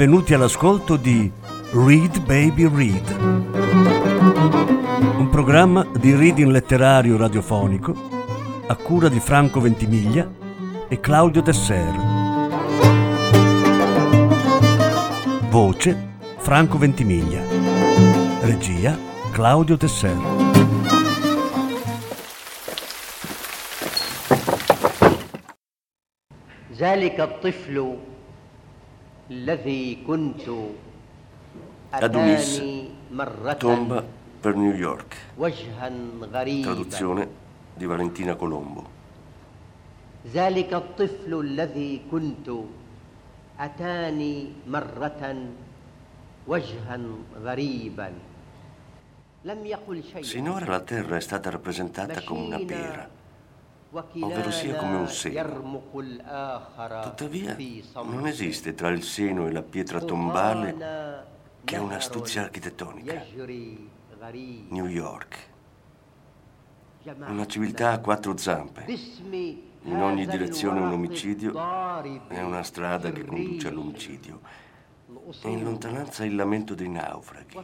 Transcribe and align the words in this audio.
benvenuti 0.00 0.32
all'ascolto 0.32 0.96
di 0.96 1.30
Read 1.72 2.24
Baby 2.24 2.66
Read, 2.66 3.14
un 5.18 5.28
programma 5.30 5.86
di 5.98 6.14
reading 6.14 6.50
letterario 6.50 7.18
radiofonico 7.18 7.94
a 8.68 8.74
cura 8.76 9.10
di 9.10 9.20
Franco 9.20 9.60
Ventimiglia 9.60 10.26
e 10.88 10.98
Claudio 10.98 11.42
Tesser. 11.42 11.92
Voce 15.50 16.14
Franco 16.38 16.78
Ventimiglia. 16.78 17.42
Regia 18.40 18.98
Claudio 19.30 19.76
Tesser. 19.76 20.44
ذلك 26.78 27.20
الطفل 27.20 27.96
الذي 29.30 30.06
كنت 30.06 30.46
Adonis, 31.92 32.58
أتاني 32.58 32.88
مرة 33.12 33.52
Tomba 33.58 34.02
per 34.42 34.54
New 34.54 34.74
York. 34.74 35.14
وجها 35.38 35.90
غريبا 36.32 36.64
Traduzione 36.74 37.28
di 37.74 37.84
Valentina 37.86 38.34
Colombo. 38.36 38.82
ذلك 40.32 40.74
الطفل 40.74 41.40
الذي 41.40 42.00
كنت 42.10 42.50
أتاني 43.60 44.52
مرة 44.66 45.22
وجها 46.46 47.00
غريبا 47.42 48.12
لم 49.44 49.66
يقل 49.66 50.02
شيئا 50.02 50.22
Sinora 50.22 50.66
la 50.66 50.80
terra 50.80 51.16
è 51.16 51.20
stata 51.20 51.50
rappresentata 51.50 52.20
come 52.22 52.46
una 52.46 52.58
pera, 52.58 53.08
ovvero 53.91 54.51
sia 54.51 54.75
come 54.75 54.95
un 54.95 55.07
seno. 55.07 55.83
Tuttavia 57.03 57.57
non 58.03 58.25
esiste 58.27 58.73
tra 58.73 58.89
il 58.89 59.03
seno 59.03 59.47
e 59.47 59.51
la 59.51 59.61
pietra 59.61 59.99
tombale 59.99 61.25
che 61.63 61.77
un'astuzia 61.77 62.43
architettonica. 62.43 63.23
New 64.69 64.85
York, 64.85 65.49
una 67.03 67.45
civiltà 67.47 67.91
a 67.91 67.99
quattro 67.99 68.37
zampe. 68.37 68.85
In 69.83 69.99
ogni 69.99 70.27
direzione 70.27 70.79
un 70.79 70.91
omicidio 70.91 71.53
è 72.27 72.41
una 72.41 72.63
strada 72.63 73.11
che 73.11 73.25
conduce 73.25 73.67
all'omicidio. 73.67 74.41
E 75.41 75.49
in 75.49 75.63
lontananza 75.63 76.23
il 76.23 76.35
lamento 76.35 76.73
dei 76.73 76.87
naufraghi. 76.87 77.57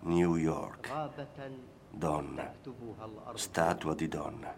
New 0.00 0.36
York, 0.36 0.92
donna, 1.90 2.52
statua 3.34 3.94
di 3.94 4.08
donna. 4.08 4.54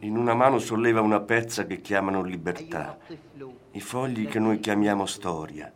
In 0.00 0.16
una 0.16 0.34
mano 0.34 0.58
solleva 0.58 1.00
una 1.00 1.20
pezza 1.20 1.66
che 1.66 1.80
chiamano 1.80 2.22
libertà, 2.22 2.98
i 3.72 3.80
fogli 3.80 4.26
che 4.26 4.38
noi 4.38 4.60
chiamiamo 4.60 5.06
storia. 5.06 5.72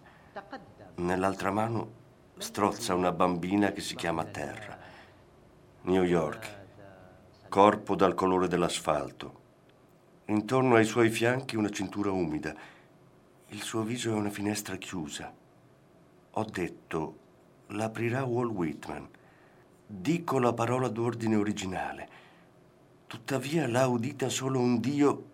Nell'altra 0.97 1.51
mano 1.51 1.93
strozza 2.39 2.95
una 2.95 3.13
bambina 3.13 3.73
che 3.73 3.81
si 3.81 3.95
chiama 3.95 4.25
Terra. 4.25 4.79
New 5.83 6.03
York, 6.03 6.57
corpo 7.49 7.95
dal 7.95 8.15
colore 8.15 8.49
dell'asfalto. 8.49 9.47
Intorno 10.27 10.75
ai 10.75 10.85
suoi 10.85 11.09
fianchi 11.09 11.57
una 11.57 11.71
cintura 11.71 12.11
umida. 12.11 12.55
Il 13.49 13.63
suo 13.63 13.83
viso 13.83 14.11
è 14.11 14.15
una 14.15 14.29
finestra 14.29 14.77
chiusa. 14.77 15.33
Ho 16.33 16.45
detto, 16.45 17.19
l'aprirà 17.69 18.25
Walt 18.25 18.53
Whitman. 18.53 19.09
Dico 19.91 20.39
la 20.39 20.53
parola 20.53 20.89
d'ordine 20.89 21.37
originale. 21.37 22.09
Tuttavia 23.07 23.67
l'ha 23.67 23.87
udita 23.87 24.29
solo 24.29 24.61
un 24.61 24.81
Dio 24.81 25.25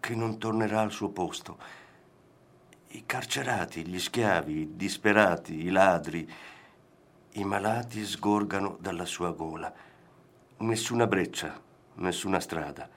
che 0.00 0.14
non 0.14 0.38
tornerà 0.38 0.80
al 0.80 0.90
suo 0.90 1.10
posto. 1.10 1.58
I 2.92 3.02
carcerati, 3.04 3.84
gli 3.84 3.98
schiavi, 3.98 4.60
i 4.60 4.76
disperati, 4.76 5.62
i 5.62 5.68
ladri, 5.68 6.26
i 7.32 7.44
malati 7.44 8.02
sgorgano 8.06 8.78
dalla 8.80 9.04
sua 9.04 9.32
gola. 9.32 9.70
Nessuna 10.56 11.06
breccia, 11.06 11.60
nessuna 11.96 12.40
strada. 12.40 12.88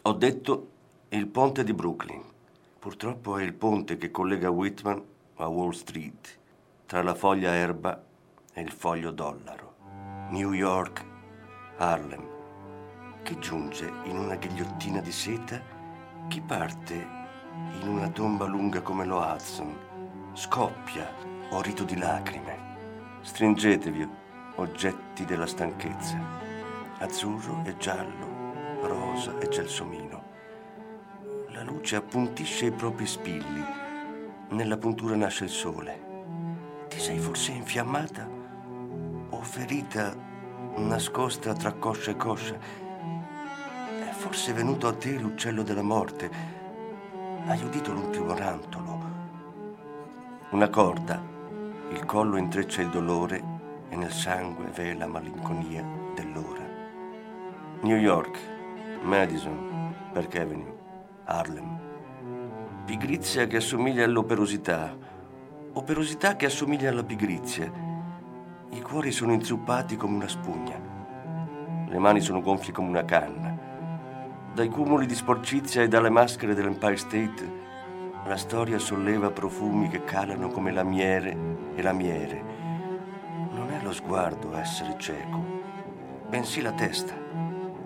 Ho 0.00 0.12
detto 0.14 0.70
il 1.10 1.26
ponte 1.26 1.64
di 1.64 1.74
Brooklyn. 1.74 2.24
Purtroppo 2.78 3.36
è 3.36 3.42
il 3.42 3.52
ponte 3.52 3.98
che 3.98 4.10
collega 4.10 4.48
Whitman 4.48 5.04
a 5.34 5.48
Wall 5.48 5.72
Street, 5.72 6.38
tra 6.86 7.02
la 7.02 7.14
foglia 7.14 7.52
erba 7.52 8.02
e 8.54 8.62
il 8.62 8.70
foglio 8.70 9.10
dollaro. 9.10 9.69
New 10.30 10.52
York, 10.52 11.04
Harlem, 11.78 12.24
che 13.22 13.36
giunge 13.40 13.92
in 14.04 14.16
una 14.16 14.36
ghigliottina 14.36 15.00
di 15.00 15.10
seta, 15.10 15.60
chi 16.28 16.40
parte 16.40 16.94
in 17.80 17.88
una 17.88 18.08
tomba 18.10 18.46
lunga 18.46 18.80
come 18.80 19.04
lo 19.04 19.18
Hudson, 19.18 19.76
scoppia 20.34 21.12
o 21.50 21.60
rito 21.60 21.82
di 21.82 21.96
lacrime. 21.96 22.56
Stringetevi, 23.22 24.08
oggetti 24.54 25.24
della 25.24 25.46
stanchezza, 25.46 26.16
azzurro 26.98 27.64
e 27.64 27.76
giallo, 27.76 28.78
rosa 28.82 29.36
e 29.40 29.48
gelsomino. 29.48 30.22
La 31.48 31.64
luce 31.64 31.96
appuntisce 31.96 32.66
i 32.66 32.70
propri 32.70 33.06
spilli, 33.06 33.64
nella 34.50 34.76
puntura 34.76 35.16
nasce 35.16 35.42
il 35.42 35.50
sole. 35.50 36.86
Ti 36.88 37.00
sei 37.00 37.18
forse 37.18 37.50
infiammata 37.50 38.39
o 39.30 39.42
ferita 39.42 40.14
nascosta 40.76 41.52
tra 41.54 41.72
coscia 41.72 42.10
e 42.10 42.16
coscia? 42.16 42.54
È 42.54 44.12
forse 44.12 44.52
venuto 44.52 44.86
a 44.86 44.94
te 44.94 45.18
l'uccello 45.18 45.62
della 45.62 45.82
morte? 45.82 46.30
Hai 47.46 47.62
udito 47.62 47.92
l'ultimo 47.92 48.34
rantolo? 48.34 48.98
Una 50.50 50.68
corda, 50.68 51.22
il 51.90 52.04
collo 52.04 52.36
intreccia 52.36 52.82
il 52.82 52.90
dolore 52.90 53.42
e 53.88 53.96
nel 53.96 54.12
sangue 54.12 54.66
v'è 54.66 54.94
la 54.94 55.06
malinconia 55.06 55.84
dell'ora. 56.14 56.62
New 57.82 57.96
York, 57.96 58.38
Madison, 59.02 59.94
Park 60.12 60.36
Avenue, 60.36 60.76
Harlem. 61.24 61.78
Pigrizia 62.84 63.46
che 63.46 63.58
assomiglia 63.58 64.04
all'operosità, 64.04 64.96
operosità 65.72 66.36
che 66.36 66.46
assomiglia 66.46 66.90
alla 66.90 67.04
pigrizia. 67.04 67.89
I 68.72 68.82
cuori 68.82 69.10
sono 69.10 69.32
inzuppati 69.32 69.96
come 69.96 70.14
una 70.14 70.28
spugna. 70.28 70.78
Le 71.88 71.98
mani 71.98 72.20
sono 72.20 72.40
gonfie 72.40 72.72
come 72.72 72.88
una 72.88 73.04
canna. 73.04 73.58
Dai 74.54 74.68
cumuli 74.68 75.06
di 75.06 75.14
sporcizia 75.16 75.82
e 75.82 75.88
dalle 75.88 76.08
maschere 76.08 76.54
dell'Empire 76.54 76.96
State, 76.96 77.52
la 78.24 78.36
storia 78.36 78.78
solleva 78.78 79.32
profumi 79.32 79.88
che 79.88 80.04
calano 80.04 80.50
come 80.50 80.70
la 80.70 80.84
miere 80.84 81.36
e 81.74 81.82
la 81.82 81.92
miere. 81.92 82.42
Non 83.50 83.72
è 83.72 83.82
lo 83.82 83.92
sguardo 83.92 84.52
a 84.52 84.60
essere 84.60 84.94
cieco, 84.98 85.44
bensì 86.28 86.60
la 86.60 86.72
testa. 86.72 87.14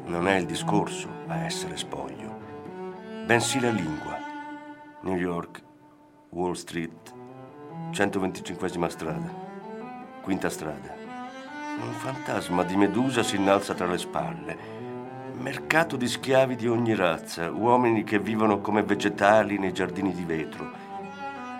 Non 0.04 0.28
è 0.28 0.36
il 0.36 0.44
discorso 0.44 1.08
a 1.28 1.44
essere 1.44 1.78
spoglio, 1.78 2.38
bensì 3.24 3.58
la 3.58 3.70
lingua. 3.70 4.18
New 5.00 5.16
York, 5.16 5.62
Wall 6.30 6.52
Street, 6.52 7.14
125 7.90 8.68
strada, 8.90 9.43
quinta 10.24 10.48
strada. 10.48 10.96
Un 11.78 11.92
fantasma 11.92 12.62
di 12.62 12.76
Medusa 12.76 13.22
si 13.22 13.36
innalza 13.36 13.74
tra 13.74 13.86
le 13.86 13.98
spalle. 13.98 14.56
Mercato 15.38 15.96
di 15.96 16.08
schiavi 16.08 16.56
di 16.56 16.66
ogni 16.66 16.94
razza, 16.94 17.50
uomini 17.50 18.04
che 18.04 18.18
vivono 18.18 18.60
come 18.60 18.82
vegetali 18.82 19.58
nei 19.58 19.74
giardini 19.74 20.14
di 20.14 20.24
vetro. 20.24 20.70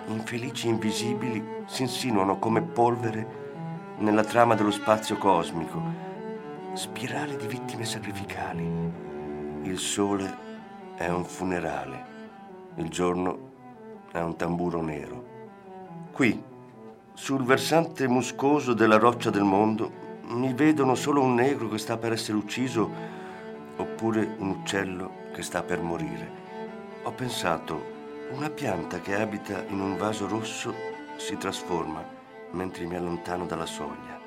Infelici 0.07 0.67
invisibili 0.67 1.63
si 1.67 1.83
insinuano 1.83 2.39
come 2.39 2.63
polvere 2.63 3.43
nella 3.99 4.23
trama 4.23 4.55
dello 4.55 4.71
spazio 4.71 5.17
cosmico. 5.17 5.79
Spirale 6.73 7.37
di 7.37 7.45
vittime 7.45 7.85
sacrificali. 7.85 8.67
Il 9.61 9.77
sole 9.77 10.37
è 10.95 11.07
un 11.07 11.23
funerale. 11.23 12.13
Il 12.77 12.89
giorno 12.89 13.51
è 14.11 14.19
un 14.21 14.35
tamburo 14.35 14.81
nero. 14.81 15.23
Qui, 16.11 16.53
sul 17.15 17.43
versante 17.43 18.09
muscoso 18.09 18.73
della 18.73 18.97
roccia 18.97 19.29
del 19.29 19.43
mondo, 19.43 20.19
mi 20.27 20.53
vedono 20.53 20.95
solo 20.95 21.21
un 21.21 21.33
negro 21.33 21.69
che 21.69 21.77
sta 21.77 21.97
per 21.97 22.11
essere 22.11 22.37
ucciso 22.37 22.91
oppure 23.77 24.35
un 24.39 24.49
uccello 24.49 25.23
che 25.33 25.41
sta 25.41 25.63
per 25.63 25.81
morire. 25.81 26.43
Ho 27.03 27.11
pensato, 27.11 27.93
una 28.31 28.49
pianta 28.49 28.99
che 28.99 29.15
abita 29.15 29.63
in 29.69 29.79
un 29.79 29.95
vaso 29.95 30.27
rosso 30.27 30.73
si 31.15 31.37
trasforma 31.37 32.03
mentre 32.51 32.85
mi 32.85 32.97
allontano 32.97 33.45
dalla 33.45 33.65
soglia. 33.65 34.19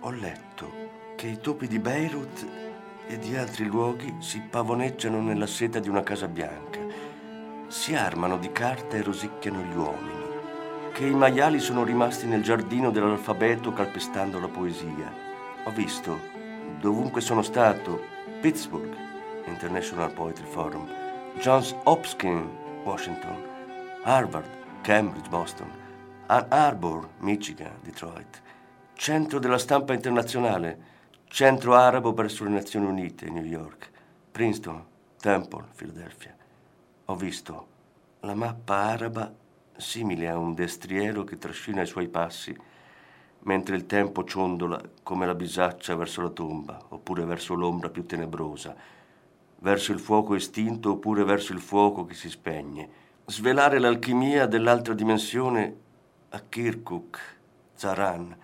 Ho 0.00 0.10
letto 0.10 0.72
che 1.14 1.28
i 1.28 1.38
topi 1.38 1.68
di 1.68 1.78
Beirut 1.78 2.46
e 3.06 3.18
di 3.18 3.36
altri 3.36 3.66
luoghi 3.66 4.16
si 4.18 4.40
pavoneggiano 4.40 5.20
nella 5.20 5.46
seta 5.46 5.78
di 5.78 5.88
una 5.88 6.02
casa 6.02 6.26
bianca, 6.26 6.80
si 7.68 7.94
armano 7.94 8.38
di 8.38 8.50
carta 8.50 8.96
e 8.96 9.02
rosicchiano 9.02 9.60
gli 9.62 9.76
uomini, 9.76 10.23
che 10.94 11.06
i 11.06 11.12
maiali 11.12 11.58
sono 11.58 11.82
rimasti 11.82 12.24
nel 12.24 12.44
giardino 12.44 12.92
dell'alfabeto 12.92 13.72
calpestando 13.72 14.38
la 14.38 14.46
poesia. 14.46 15.12
Ho 15.64 15.70
visto, 15.72 16.20
dovunque 16.78 17.20
sono 17.20 17.42
stato, 17.42 18.00
Pittsburgh, 18.40 18.94
International 19.46 20.12
Poetry 20.12 20.46
Forum, 20.46 20.86
Johns 21.40 21.74
Hopkins, 21.82 22.48
Washington, 22.84 23.42
Harvard, 24.04 24.46
Cambridge, 24.82 25.28
Boston, 25.28 25.68
Ann 26.26 26.44
Arbor, 26.50 27.08
Michigan, 27.18 27.72
Detroit. 27.82 28.40
Centro 28.92 29.40
della 29.40 29.58
stampa 29.58 29.94
internazionale. 29.94 30.92
Centro 31.26 31.74
arabo 31.74 32.12
presso 32.12 32.44
le 32.44 32.50
Nazioni 32.50 32.86
Unite, 32.86 33.28
New 33.28 33.42
York. 33.42 33.90
Princeton, 34.30 34.84
Temple, 35.18 35.64
Philadelphia. 35.74 36.36
Ho 37.06 37.16
visto 37.16 37.66
la 38.20 38.34
mappa 38.34 38.76
araba 38.76 39.42
simile 39.76 40.28
a 40.28 40.38
un 40.38 40.54
destriero 40.54 41.24
che 41.24 41.38
trascina 41.38 41.82
i 41.82 41.86
suoi 41.86 42.08
passi 42.08 42.56
mentre 43.44 43.76
il 43.76 43.86
tempo 43.86 44.24
ciondola 44.24 44.80
come 45.02 45.26
la 45.26 45.34
bisaccia 45.34 45.94
verso 45.96 46.22
la 46.22 46.30
tomba, 46.30 46.78
oppure 46.88 47.24
verso 47.24 47.54
l'ombra 47.54 47.90
più 47.90 48.06
tenebrosa, 48.06 48.74
verso 49.58 49.92
il 49.92 49.98
fuoco 49.98 50.34
estinto 50.34 50.92
oppure 50.92 51.24
verso 51.24 51.52
il 51.52 51.60
fuoco 51.60 52.04
che 52.04 52.14
si 52.14 52.30
spegne. 52.30 53.02
Svelare 53.26 53.78
l'alchimia 53.78 54.46
dell'altra 54.46 54.94
dimensione 54.94 55.76
a 56.30 56.40
Kirkuk, 56.40 57.38
Zaran 57.74 58.34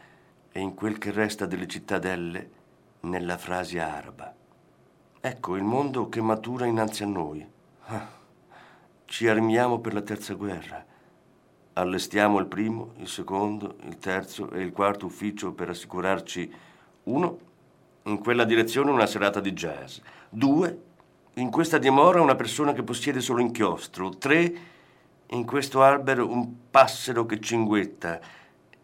e 0.53 0.61
in 0.61 0.75
quel 0.75 0.99
che 0.99 1.12
resta 1.12 1.47
delle 1.47 1.67
cittadelle 1.67 2.50
nella 3.00 3.38
frase 3.38 3.81
araba. 3.81 4.35
Ecco 5.23 5.56
il 5.56 5.62
mondo 5.62 6.09
che 6.09 6.21
matura 6.21 6.67
innanzi 6.67 7.03
a 7.03 7.06
noi. 7.06 7.47
Ah, 7.87 8.09
ci 9.06 9.29
armiamo 9.29 9.81
per 9.81 9.94
la 9.94 10.03
terza 10.03 10.35
guerra 10.35 10.88
Allestiamo 11.81 12.38
il 12.38 12.44
primo, 12.44 12.93
il 12.99 13.09
secondo, 13.09 13.77
il 13.85 13.97
terzo 13.97 14.50
e 14.50 14.61
il 14.61 14.71
quarto 14.71 15.06
ufficio 15.06 15.53
per 15.53 15.71
assicurarci 15.71 16.53
uno, 17.05 17.38
in 18.03 18.19
quella 18.19 18.44
direzione 18.44 18.91
una 18.91 19.06
serata 19.06 19.41
di 19.41 19.55
jazz. 19.55 19.97
Due, 20.29 20.82
in 21.35 21.50
questa 21.50 21.79
dimora 21.79 22.21
una 22.21 22.35
persona 22.35 22.75
che 22.75 22.82
possiede 22.82 23.23
solo 23.23 23.41
inchiostro. 23.41 24.11
Tre, 24.11 24.55
in 25.29 25.47
questo 25.47 25.82
albero 25.82 26.31
un 26.31 26.69
passero 26.71 27.25
che 27.25 27.41
cinguetta. 27.41 28.21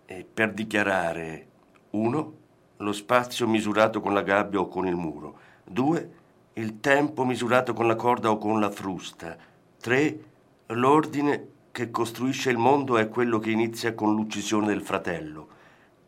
E 0.06 0.26
per 0.32 0.54
dichiarare 0.54 1.46
uno, 1.90 2.32
lo 2.78 2.92
spazio 2.92 3.46
misurato 3.46 4.00
con 4.00 4.14
la 4.14 4.22
gabbia 4.22 4.60
o 4.60 4.68
con 4.68 4.86
il 4.86 4.96
muro. 4.96 5.38
Due, 5.64 6.10
il 6.54 6.80
tempo 6.80 7.26
misurato 7.26 7.74
con 7.74 7.86
la 7.86 7.94
corda 7.94 8.30
o 8.30 8.38
con 8.38 8.58
la 8.58 8.70
frusta. 8.70 9.36
Tre, 9.78 10.20
l'ordine 10.68 11.48
che 11.76 11.90
costruisce 11.90 12.48
il 12.48 12.56
mondo 12.56 12.96
è 12.96 13.10
quello 13.10 13.38
che 13.38 13.50
inizia 13.50 13.92
con 13.92 14.14
l'uccisione 14.14 14.66
del 14.66 14.80
fratello. 14.80 15.46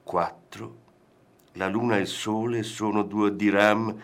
4. 0.02 0.76
La 1.52 1.68
luna 1.68 1.98
e 1.98 2.00
il 2.00 2.06
sole 2.06 2.62
sono 2.62 3.02
due 3.02 3.36
diram 3.36 3.94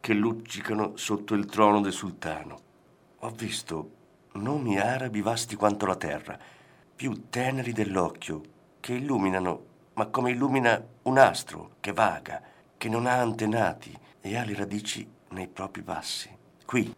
che 0.00 0.14
luccicano 0.14 0.96
sotto 0.96 1.34
il 1.34 1.44
trono 1.44 1.82
del 1.82 1.92
sultano. 1.92 2.60
Ho 3.18 3.28
visto 3.28 3.90
nomi 4.32 4.78
arabi 4.78 5.20
vasti 5.20 5.54
quanto 5.54 5.84
la 5.84 5.96
terra, 5.96 6.38
più 6.96 7.28
teneri 7.28 7.74
dell'occhio, 7.74 8.40
che 8.80 8.94
illuminano, 8.94 9.64
ma 9.92 10.06
come 10.06 10.30
illumina 10.30 10.82
un 11.02 11.18
astro 11.18 11.72
che 11.80 11.92
vaga, 11.92 12.40
che 12.78 12.88
non 12.88 13.04
ha 13.04 13.18
antenati 13.18 13.94
e 14.18 14.34
ha 14.34 14.46
le 14.46 14.54
radici 14.54 15.06
nei 15.32 15.48
propri 15.48 15.82
passi. 15.82 16.30
Qui, 16.64 16.90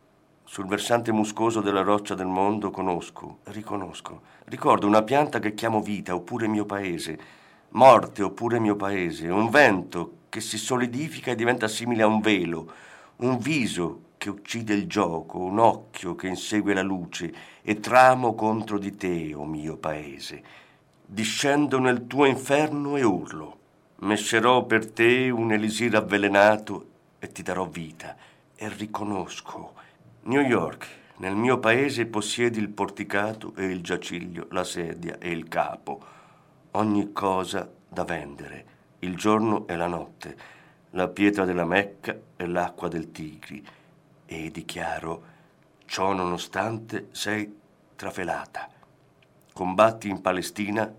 sul 0.54 0.66
versante 0.66 1.10
muscoso 1.10 1.60
della 1.60 1.82
roccia 1.82 2.14
del 2.14 2.28
mondo 2.28 2.70
conosco, 2.70 3.38
riconosco. 3.46 4.20
Ricordo 4.44 4.86
una 4.86 5.02
pianta 5.02 5.40
che 5.40 5.52
chiamo 5.52 5.82
vita, 5.82 6.14
oppure 6.14 6.46
mio 6.46 6.64
paese, 6.64 7.18
morte, 7.70 8.22
oppure 8.22 8.60
mio 8.60 8.76
paese, 8.76 9.26
un 9.26 9.50
vento 9.50 10.18
che 10.28 10.40
si 10.40 10.56
solidifica 10.56 11.32
e 11.32 11.34
diventa 11.34 11.66
simile 11.66 12.04
a 12.04 12.06
un 12.06 12.20
velo, 12.20 12.72
un 13.16 13.36
viso 13.38 14.02
che 14.16 14.30
uccide 14.30 14.74
il 14.74 14.86
gioco, 14.86 15.38
un 15.38 15.58
occhio 15.58 16.14
che 16.14 16.28
insegue 16.28 16.72
la 16.72 16.82
luce 16.82 17.34
e 17.60 17.80
tramo 17.80 18.36
contro 18.36 18.78
di 18.78 18.94
te, 18.94 19.34
o 19.34 19.40
oh 19.40 19.46
mio 19.46 19.76
paese. 19.76 20.40
Discendo 21.04 21.80
nel 21.80 22.06
tuo 22.06 22.26
inferno 22.26 22.96
e 22.96 23.02
urlo. 23.02 23.58
Mescerò 24.02 24.62
per 24.66 24.88
te 24.88 25.30
un 25.30 25.50
elisir 25.50 25.96
avvelenato 25.96 26.86
e 27.18 27.32
ti 27.32 27.42
darò 27.42 27.66
vita 27.66 28.14
e 28.54 28.68
riconosco 28.68 29.82
New 30.26 30.40
York, 30.40 30.86
nel 31.18 31.36
mio 31.36 31.58
paese 31.58 32.06
possiedi 32.06 32.58
il 32.58 32.70
porticato 32.70 33.52
e 33.56 33.66
il 33.66 33.82
giaciglio, 33.82 34.46
la 34.52 34.64
sedia 34.64 35.18
e 35.18 35.30
il 35.30 35.48
capo, 35.48 36.02
ogni 36.70 37.12
cosa 37.12 37.70
da 37.86 38.04
vendere, 38.04 38.64
il 39.00 39.16
giorno 39.16 39.66
e 39.66 39.76
la 39.76 39.86
notte, 39.86 40.36
la 40.92 41.08
pietra 41.08 41.44
della 41.44 41.66
Mecca 41.66 42.18
e 42.36 42.46
l'acqua 42.46 42.88
del 42.88 43.12
Tigri. 43.12 43.62
E 44.24 44.50
dichiaro, 44.50 45.24
ciò 45.84 46.14
nonostante 46.14 47.08
sei 47.10 47.60
trafelata. 47.94 48.66
Combatti 49.52 50.08
in 50.08 50.22
Palestina, 50.22 50.90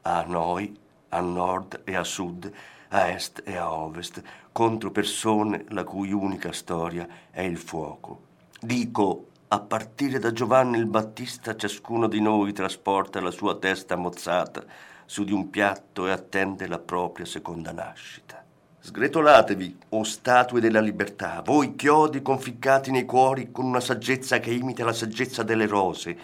a 0.00 0.22
noi, 0.22 0.74
a 1.10 1.20
nord 1.20 1.82
e 1.84 1.96
a 1.96 2.02
sud, 2.02 2.50
a 2.88 3.10
est 3.10 3.42
e 3.44 3.58
a 3.58 3.74
ovest, 3.74 4.22
contro 4.52 4.90
persone 4.90 5.66
la 5.68 5.84
cui 5.84 6.12
unica 6.12 6.50
storia 6.52 7.06
è 7.30 7.42
il 7.42 7.58
fuoco 7.58 8.28
Dico, 8.62 9.28
a 9.48 9.58
partire 9.58 10.18
da 10.18 10.32
Giovanni 10.32 10.76
il 10.76 10.84
Battista, 10.84 11.56
ciascuno 11.56 12.06
di 12.08 12.20
noi 12.20 12.52
trasporta 12.52 13.18
la 13.18 13.30
sua 13.30 13.56
testa 13.56 13.96
mozzata 13.96 14.62
su 15.06 15.24
di 15.24 15.32
un 15.32 15.48
piatto 15.48 16.06
e 16.06 16.10
attende 16.10 16.66
la 16.66 16.78
propria 16.78 17.24
seconda 17.24 17.72
nascita. 17.72 18.44
Sgretolatevi, 18.78 19.78
o 19.88 20.02
statue 20.02 20.60
della 20.60 20.80
libertà, 20.80 21.40
voi 21.42 21.74
chiodi 21.74 22.20
conficcati 22.20 22.90
nei 22.90 23.06
cuori 23.06 23.50
con 23.50 23.64
una 23.64 23.80
saggezza 23.80 24.40
che 24.40 24.50
imita 24.52 24.84
la 24.84 24.92
saggezza 24.92 25.42
delle 25.42 25.66
rose. 25.66 26.18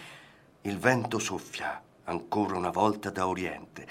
Il 0.61 0.77
vento 0.77 1.17
soffia 1.17 1.81
ancora 2.03 2.55
una 2.55 2.69
volta 2.69 3.09
da 3.09 3.27
oriente. 3.27 3.87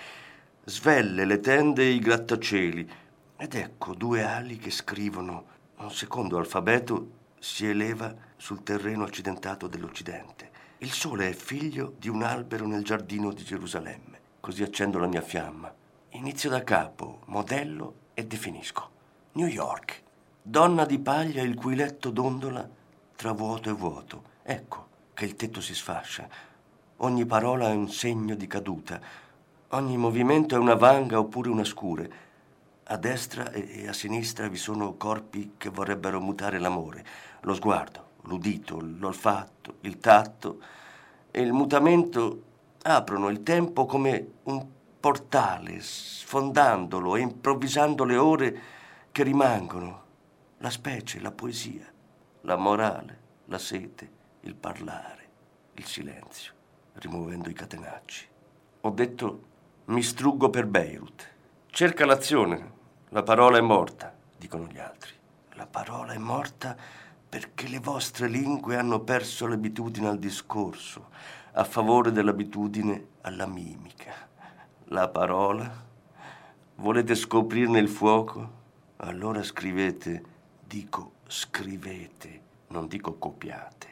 Svelle 0.64 1.24
le 1.24 1.40
tende 1.40 1.82
e 1.82 1.90
i 1.90 1.98
grattacieli. 1.98 2.90
Ed 3.38 3.54
ecco 3.56 3.92
due 3.94 4.22
ali 4.22 4.56
che 4.56 4.70
scrivono 4.70 5.46
un 5.78 5.90
secondo 5.90 6.38
alfabeto 6.38 7.24
si 7.38 7.66
eleva 7.66 8.14
sul 8.36 8.62
terreno 8.62 9.04
accidentato 9.04 9.66
dell'Occidente. 9.66 10.50
Il 10.78 10.92
sole 10.92 11.30
è 11.30 11.32
figlio 11.32 11.94
di 11.98 12.08
un 12.08 12.22
albero 12.22 12.66
nel 12.66 12.84
giardino 12.84 13.32
di 13.32 13.42
Gerusalemme. 13.42 14.20
Così 14.40 14.62
accendo 14.62 14.98
la 14.98 15.06
mia 15.06 15.22
fiamma. 15.22 15.74
Inizio 16.10 16.50
da 16.50 16.62
capo, 16.62 17.20
modello 17.26 17.94
e 18.14 18.26
definisco. 18.26 18.90
New 19.32 19.46
York. 19.46 20.02
Donna 20.42 20.84
di 20.84 20.98
paglia 20.98 21.42
il 21.42 21.54
cui 21.54 21.74
letto 21.74 22.10
dondola 22.10 22.68
tra 23.16 23.32
vuoto 23.32 23.70
e 23.70 23.72
vuoto. 23.72 24.22
Ecco 24.42 24.88
che 25.14 25.24
il 25.24 25.34
tetto 25.34 25.60
si 25.60 25.74
sfascia. 25.74 26.28
Ogni 26.98 27.26
parola 27.26 27.70
è 27.70 27.74
un 27.74 27.90
segno 27.90 28.34
di 28.34 28.46
caduta. 28.46 29.00
Ogni 29.68 29.96
movimento 29.96 30.54
è 30.54 30.58
una 30.58 30.74
vanga 30.74 31.18
oppure 31.18 31.48
una 31.48 31.64
scure. 31.64 32.10
A 32.88 32.96
destra 32.98 33.50
e 33.50 33.88
a 33.88 33.92
sinistra 33.92 34.46
vi 34.46 34.56
sono 34.56 34.94
corpi 34.94 35.54
che 35.56 35.70
vorrebbero 35.70 36.20
mutare 36.20 36.60
l'amore, 36.60 37.04
lo 37.40 37.52
sguardo, 37.52 38.10
l'udito, 38.22 38.78
l'olfatto, 38.80 39.78
il 39.80 39.98
tatto 39.98 40.62
e 41.32 41.40
il 41.40 41.52
mutamento 41.52 42.42
aprono 42.82 43.28
il 43.28 43.42
tempo 43.42 43.86
come 43.86 44.34
un 44.44 44.64
portale, 45.00 45.80
sfondandolo 45.80 47.16
e 47.16 47.22
improvvisando 47.22 48.04
le 48.04 48.16
ore 48.16 48.60
che 49.10 49.24
rimangono, 49.24 50.04
la 50.58 50.70
specie, 50.70 51.18
la 51.18 51.32
poesia, 51.32 51.92
la 52.42 52.56
morale, 52.56 53.18
la 53.46 53.58
sete, 53.58 54.10
il 54.42 54.54
parlare, 54.54 55.28
il 55.74 55.84
silenzio, 55.86 56.52
rimuovendo 56.92 57.48
i 57.48 57.52
catenacci. 57.52 58.28
Ho 58.82 58.90
detto 58.90 59.42
mi 59.86 60.04
struggo 60.04 60.50
per 60.50 60.66
Beirut. 60.66 61.34
Cerca 61.66 62.06
l'azione, 62.06 62.74
la 63.16 63.22
parola 63.22 63.56
è 63.56 63.62
morta, 63.62 64.14
dicono 64.36 64.66
gli 64.66 64.78
altri. 64.78 65.10
La 65.54 65.66
parola 65.66 66.12
è 66.12 66.18
morta 66.18 66.76
perché 67.26 67.66
le 67.66 67.78
vostre 67.78 68.28
lingue 68.28 68.76
hanno 68.76 69.00
perso 69.00 69.46
l'abitudine 69.46 70.08
al 70.08 70.18
discorso 70.18 71.08
a 71.52 71.64
favore 71.64 72.12
dell'abitudine 72.12 73.06
alla 73.22 73.46
mimica. 73.46 74.12
La 74.88 75.08
parola? 75.08 75.84
Volete 76.74 77.14
scoprirne 77.14 77.78
il 77.78 77.88
fuoco? 77.88 78.50
Allora 78.96 79.42
scrivete, 79.42 80.22
dico 80.62 81.12
scrivete, 81.26 82.40
non 82.66 82.86
dico 82.86 83.14
copiate, 83.14 83.86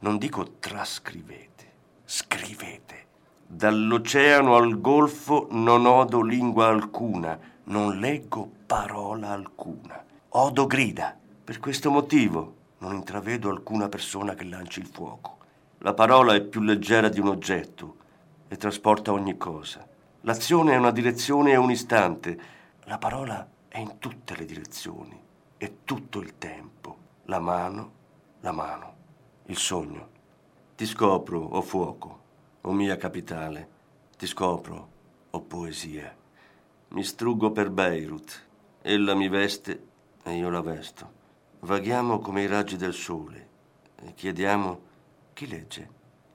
non 0.00 0.18
dico 0.18 0.58
trascrivete, 0.58 1.72
scrivete. 2.04 3.06
Dall'oceano 3.46 4.54
al 4.54 4.78
golfo 4.82 5.48
non 5.52 5.86
odo 5.86 6.20
lingua 6.20 6.66
alcuna, 6.66 7.54
non 7.68 7.98
leggo 7.98 8.48
parola 8.66 9.30
alcuna. 9.30 10.04
Odo 10.28 10.66
grida. 10.66 11.16
Per 11.44 11.58
questo 11.58 11.90
motivo 11.90 12.54
non 12.78 12.94
intravedo 12.94 13.50
alcuna 13.50 13.88
persona 13.88 14.34
che 14.34 14.44
lanci 14.44 14.80
il 14.80 14.86
fuoco. 14.86 15.38
La 15.78 15.94
parola 15.94 16.34
è 16.34 16.42
più 16.42 16.60
leggera 16.60 17.08
di 17.08 17.20
un 17.20 17.28
oggetto 17.28 17.96
e 18.48 18.56
trasporta 18.56 19.12
ogni 19.12 19.36
cosa. 19.36 19.86
L'azione 20.22 20.74
è 20.74 20.76
una 20.76 20.90
direzione 20.90 21.52
e 21.52 21.56
un 21.56 21.70
istante. 21.70 22.40
La 22.84 22.98
parola 22.98 23.48
è 23.68 23.78
in 23.78 23.98
tutte 23.98 24.36
le 24.36 24.44
direzioni 24.44 25.20
e 25.56 25.78
tutto 25.84 26.20
il 26.20 26.38
tempo. 26.38 26.96
La 27.24 27.40
mano, 27.40 27.92
la 28.40 28.52
mano, 28.52 28.94
il 29.46 29.56
sogno. 29.56 30.08
Ti 30.76 30.86
scopro, 30.86 31.40
o 31.40 31.56
oh 31.56 31.62
fuoco, 31.62 32.20
o 32.60 32.68
oh 32.68 32.72
mia 32.72 32.96
capitale. 32.96 33.68
Ti 34.16 34.26
scopro, 34.26 34.76
o 35.30 35.36
o 35.36 35.40
poesia. 35.40 36.24
Mi 36.88 37.02
struggo 37.02 37.50
per 37.50 37.70
Beirut. 37.70 38.46
Ella 38.80 39.14
mi 39.14 39.28
veste 39.28 39.86
e 40.22 40.36
io 40.36 40.48
la 40.48 40.60
vesto. 40.60 41.10
Vaghiamo 41.60 42.20
come 42.20 42.42
i 42.42 42.46
raggi 42.46 42.76
del 42.76 42.94
sole 42.94 43.48
e 43.96 44.14
chiediamo 44.14 44.80
chi 45.32 45.48
legge, 45.48 45.88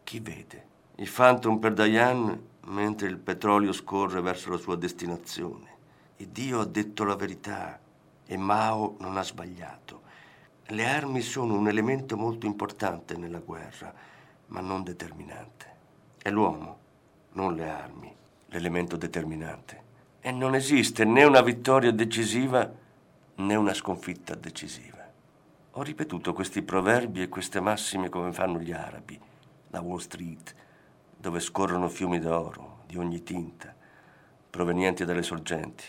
chi 0.03 0.19
vede. 0.19 0.65
Il 0.95 1.09
Phantom 1.09 1.57
per 1.57 1.73
Diane 1.73 2.49
mentre 2.65 3.07
il 3.07 3.17
petrolio 3.17 3.71
scorre 3.71 4.19
verso 4.21 4.49
la 4.49 4.57
sua 4.57 4.75
destinazione. 4.75 5.69
E 6.17 6.27
Dio 6.29 6.59
ha 6.59 6.65
detto 6.65 7.05
la 7.05 7.15
verità 7.15 7.79
e 8.25 8.37
Mao 8.37 8.97
non 8.99 9.15
ha 9.17 9.23
sbagliato. 9.23 10.01
Le 10.65 10.85
armi 10.85 11.21
sono 11.21 11.55
un 11.55 11.69
elemento 11.69 12.17
molto 12.17 12.45
importante 12.45 13.15
nella 13.15 13.39
guerra, 13.39 13.93
ma 14.47 14.59
non 14.59 14.83
determinante. 14.83 15.65
È 16.21 16.29
l'uomo, 16.29 16.77
non 17.31 17.55
le 17.55 17.69
armi, 17.69 18.13
l'elemento 18.47 18.97
determinante. 18.97 19.89
E 20.23 20.31
non 20.31 20.53
esiste 20.53 21.03
né 21.03 21.23
una 21.23 21.41
vittoria 21.41 21.91
decisiva 21.91 22.71
né 23.37 23.55
una 23.55 23.73
sconfitta 23.73 24.35
decisiva. 24.35 25.03
Ho 25.71 25.81
ripetuto 25.81 26.31
questi 26.33 26.61
proverbi 26.61 27.23
e 27.23 27.27
queste 27.27 27.59
massime 27.59 28.09
come 28.09 28.31
fanno 28.31 28.59
gli 28.59 28.71
arabi, 28.71 29.19
la 29.69 29.81
Wall 29.81 29.97
Street, 29.97 30.53
dove 31.17 31.39
scorrono 31.39 31.89
fiumi 31.89 32.19
d'oro 32.19 32.83
di 32.85 32.97
ogni 32.97 33.23
tinta, 33.23 33.73
provenienti 34.47 35.05
dalle 35.05 35.23
sorgenti. 35.23 35.85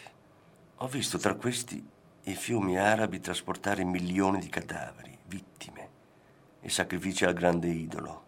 Ho 0.77 0.87
visto 0.87 1.19
tra 1.19 1.35
questi 1.35 1.87
i 2.25 2.35
fiumi 2.35 2.79
arabi 2.79 3.21
trasportare 3.21 3.85
milioni 3.85 4.39
di 4.39 4.49
cadaveri, 4.49 5.19
vittime, 5.27 5.89
e 6.61 6.71
sacrifici 6.71 7.27
al 7.27 7.35
grande 7.35 7.69
idolo. 7.69 8.25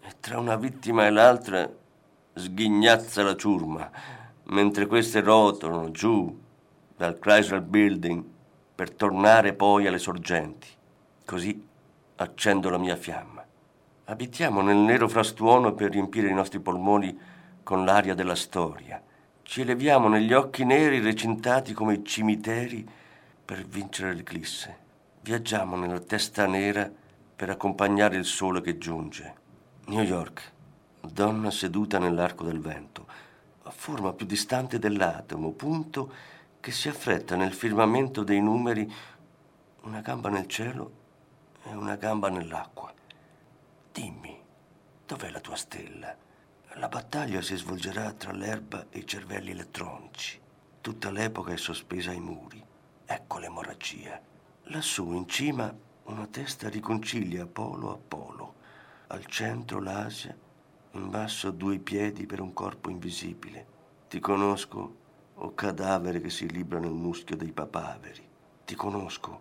E 0.00 0.14
tra 0.18 0.38
una 0.38 0.56
vittima 0.56 1.06
e 1.06 1.10
l'altra 1.10 1.70
sghignazza 2.34 3.22
la 3.22 3.36
ciurma, 3.36 3.90
mentre 4.48 4.86
queste 4.86 5.20
rotolano 5.20 5.90
giù 5.90 6.38
dal 6.96 7.18
Chrysler 7.18 7.62
Building 7.62 8.24
per 8.74 8.90
tornare 8.92 9.54
poi 9.54 9.86
alle 9.86 9.98
sorgenti. 9.98 10.68
Così 11.24 11.66
accendo 12.16 12.70
la 12.70 12.78
mia 12.78 12.96
fiamma. 12.96 13.44
Abitiamo 14.04 14.62
nel 14.62 14.76
nero 14.76 15.08
frastuono 15.08 15.74
per 15.74 15.90
riempire 15.90 16.28
i 16.28 16.34
nostri 16.34 16.60
polmoni 16.60 17.16
con 17.62 17.84
l'aria 17.84 18.14
della 18.14 18.34
storia. 18.34 19.02
Ci 19.42 19.60
eleviamo 19.60 20.08
negli 20.08 20.32
occhi 20.32 20.64
neri 20.64 21.00
recintati 21.00 21.72
come 21.74 21.94
i 21.94 22.04
cimiteri 22.04 22.86
per 23.44 23.64
vincere 23.66 24.14
l'eclisse. 24.14 24.76
Viaggiamo 25.20 25.76
nella 25.76 26.00
testa 26.00 26.46
nera 26.46 26.90
per 27.36 27.50
accompagnare 27.50 28.16
il 28.16 28.24
sole 28.24 28.60
che 28.60 28.78
giunge. 28.78 29.34
New 29.86 30.02
York, 30.02 30.52
donna 31.00 31.50
seduta 31.50 31.98
nell'arco 31.98 32.44
del 32.44 32.60
vento, 32.60 33.06
forma 33.70 34.12
più 34.12 34.26
distante 34.26 34.78
dell'atomo, 34.78 35.52
punto 35.52 36.12
che 36.60 36.72
si 36.72 36.88
affretta 36.88 37.36
nel 37.36 37.52
firmamento 37.52 38.22
dei 38.22 38.40
numeri, 38.40 38.92
una 39.82 40.00
gamba 40.00 40.28
nel 40.28 40.46
cielo 40.46 40.92
e 41.64 41.74
una 41.74 41.96
gamba 41.96 42.28
nell'acqua. 42.28 42.92
Dimmi, 43.92 44.40
dov'è 45.06 45.30
la 45.30 45.40
tua 45.40 45.56
stella? 45.56 46.14
La 46.74 46.88
battaglia 46.88 47.42
si 47.42 47.56
svolgerà 47.56 48.12
tra 48.12 48.32
l'erba 48.32 48.86
e 48.90 49.00
i 49.00 49.06
cervelli 49.06 49.50
elettronici. 49.50 50.40
Tutta 50.80 51.10
l'epoca 51.10 51.52
è 51.52 51.56
sospesa 51.56 52.10
ai 52.10 52.20
muri. 52.20 52.62
Ecco 53.04 53.38
l'emorragia. 53.38 54.20
Lassù 54.64 55.12
in 55.12 55.26
cima 55.26 55.74
una 56.04 56.26
testa 56.26 56.68
riconcilia 56.68 57.46
polo 57.46 57.92
a 57.92 57.96
polo. 57.96 58.54
Al 59.08 59.24
centro 59.26 59.80
l'Asia, 59.80 60.36
in 60.98 61.10
basso 61.10 61.50
due 61.52 61.78
piedi 61.78 62.26
per 62.26 62.40
un 62.40 62.52
corpo 62.52 62.90
invisibile. 62.90 63.66
Ti 64.08 64.18
conosco, 64.18 64.96
o 65.34 65.54
cadavere 65.54 66.20
che 66.20 66.28
si 66.28 66.50
libra 66.50 66.80
nel 66.80 66.90
muschio 66.90 67.36
dei 67.36 67.52
papaveri. 67.52 68.26
Ti 68.64 68.74
conosco, 68.74 69.40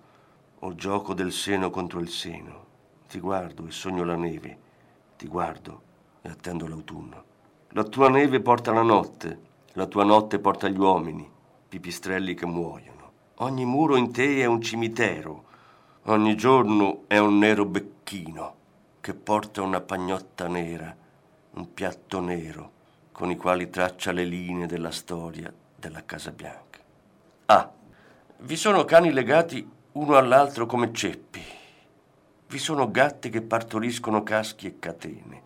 o 0.59 0.75
gioco 0.75 1.13
del 1.13 1.31
seno 1.31 1.69
contro 1.71 1.99
il 1.99 2.09
seno. 2.09 2.65
Ti 3.07 3.19
guardo 3.19 3.65
e 3.65 3.71
sogno 3.71 4.03
la 4.03 4.15
neve. 4.15 4.57
Ti 5.17 5.27
guardo 5.27 5.81
e 6.21 6.29
attendo 6.29 6.67
l'autunno. 6.67 7.23
La 7.69 7.83
tua 7.83 8.09
neve 8.09 8.39
porta 8.39 8.71
la 8.71 8.83
notte, 8.83 9.39
la 9.73 9.87
tua 9.87 10.03
notte 10.03 10.39
porta 10.39 10.67
gli 10.67 10.77
uomini, 10.77 11.29
pipistrelli 11.67 12.35
che 12.35 12.45
muoiono. 12.45 13.11
Ogni 13.37 13.65
muro 13.65 13.95
in 13.95 14.11
te 14.11 14.41
è 14.41 14.45
un 14.45 14.61
cimitero, 14.61 15.43
ogni 16.03 16.35
giorno 16.35 17.03
è 17.07 17.17
un 17.17 17.39
nero 17.39 17.65
becchino 17.65 18.55
che 19.01 19.13
porta 19.13 19.61
una 19.61 19.81
pagnotta 19.81 20.47
nera, 20.47 20.95
un 21.57 21.73
piatto 21.73 22.19
nero 22.19 22.71
con 23.11 23.29
i 23.31 23.37
quali 23.37 23.69
traccia 23.69 24.11
le 24.11 24.23
linee 24.23 24.67
della 24.67 24.91
storia 24.91 25.51
della 25.75 26.05
Casa 26.05 26.31
Bianca. 26.31 26.79
Ah, 27.47 27.71
vi 28.39 28.55
sono 28.55 28.85
cani 28.85 29.11
legati 29.11 29.69
uno 29.93 30.15
all'altro 30.15 30.65
come 30.65 30.93
ceppi 30.93 31.55
vi 32.49 32.59
sono 32.59 32.89
gatti 32.89 33.29
che 33.29 33.41
partoriscono 33.41 34.23
caschi 34.23 34.67
e 34.67 34.79
catene. 34.79 35.41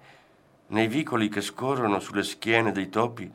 Nei 0.67 0.87
vicoli 0.87 1.29
che 1.29 1.41
scorrono 1.41 1.99
sulle 1.99 2.21
schiene 2.21 2.71
dei 2.71 2.89
topi, 2.89 3.29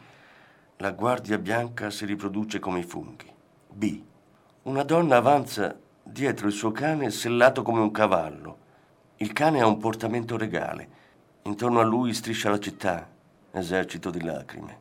la 0.76 0.92
guardia 0.92 1.36
bianca 1.38 1.90
si 1.90 2.04
riproduce 2.04 2.60
come 2.60 2.80
i 2.80 2.84
funghi. 2.84 3.28
B. 3.68 4.00
Una 4.62 4.84
donna 4.84 5.16
avanza 5.16 5.76
dietro 6.00 6.46
il 6.46 6.52
suo 6.52 6.70
cane 6.70 7.10
sellato 7.10 7.62
come 7.62 7.80
un 7.80 7.90
cavallo. 7.90 8.58
Il 9.16 9.32
cane 9.32 9.60
ha 9.60 9.66
un 9.66 9.78
portamento 9.78 10.36
regale. 10.36 10.88
Intorno 11.46 11.78
a 11.78 11.84
lui 11.84 12.12
striscia 12.12 12.50
la 12.50 12.58
città, 12.58 13.08
esercito 13.52 14.10
di 14.10 14.20
lacrime. 14.20 14.80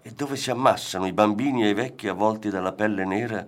E 0.00 0.12
dove 0.12 0.36
si 0.36 0.50
ammassano 0.50 1.06
i 1.06 1.12
bambini 1.12 1.64
e 1.64 1.68
i 1.68 1.74
vecchi 1.74 2.08
avvolti 2.08 2.48
dalla 2.48 2.72
pelle 2.72 3.04
nera, 3.04 3.46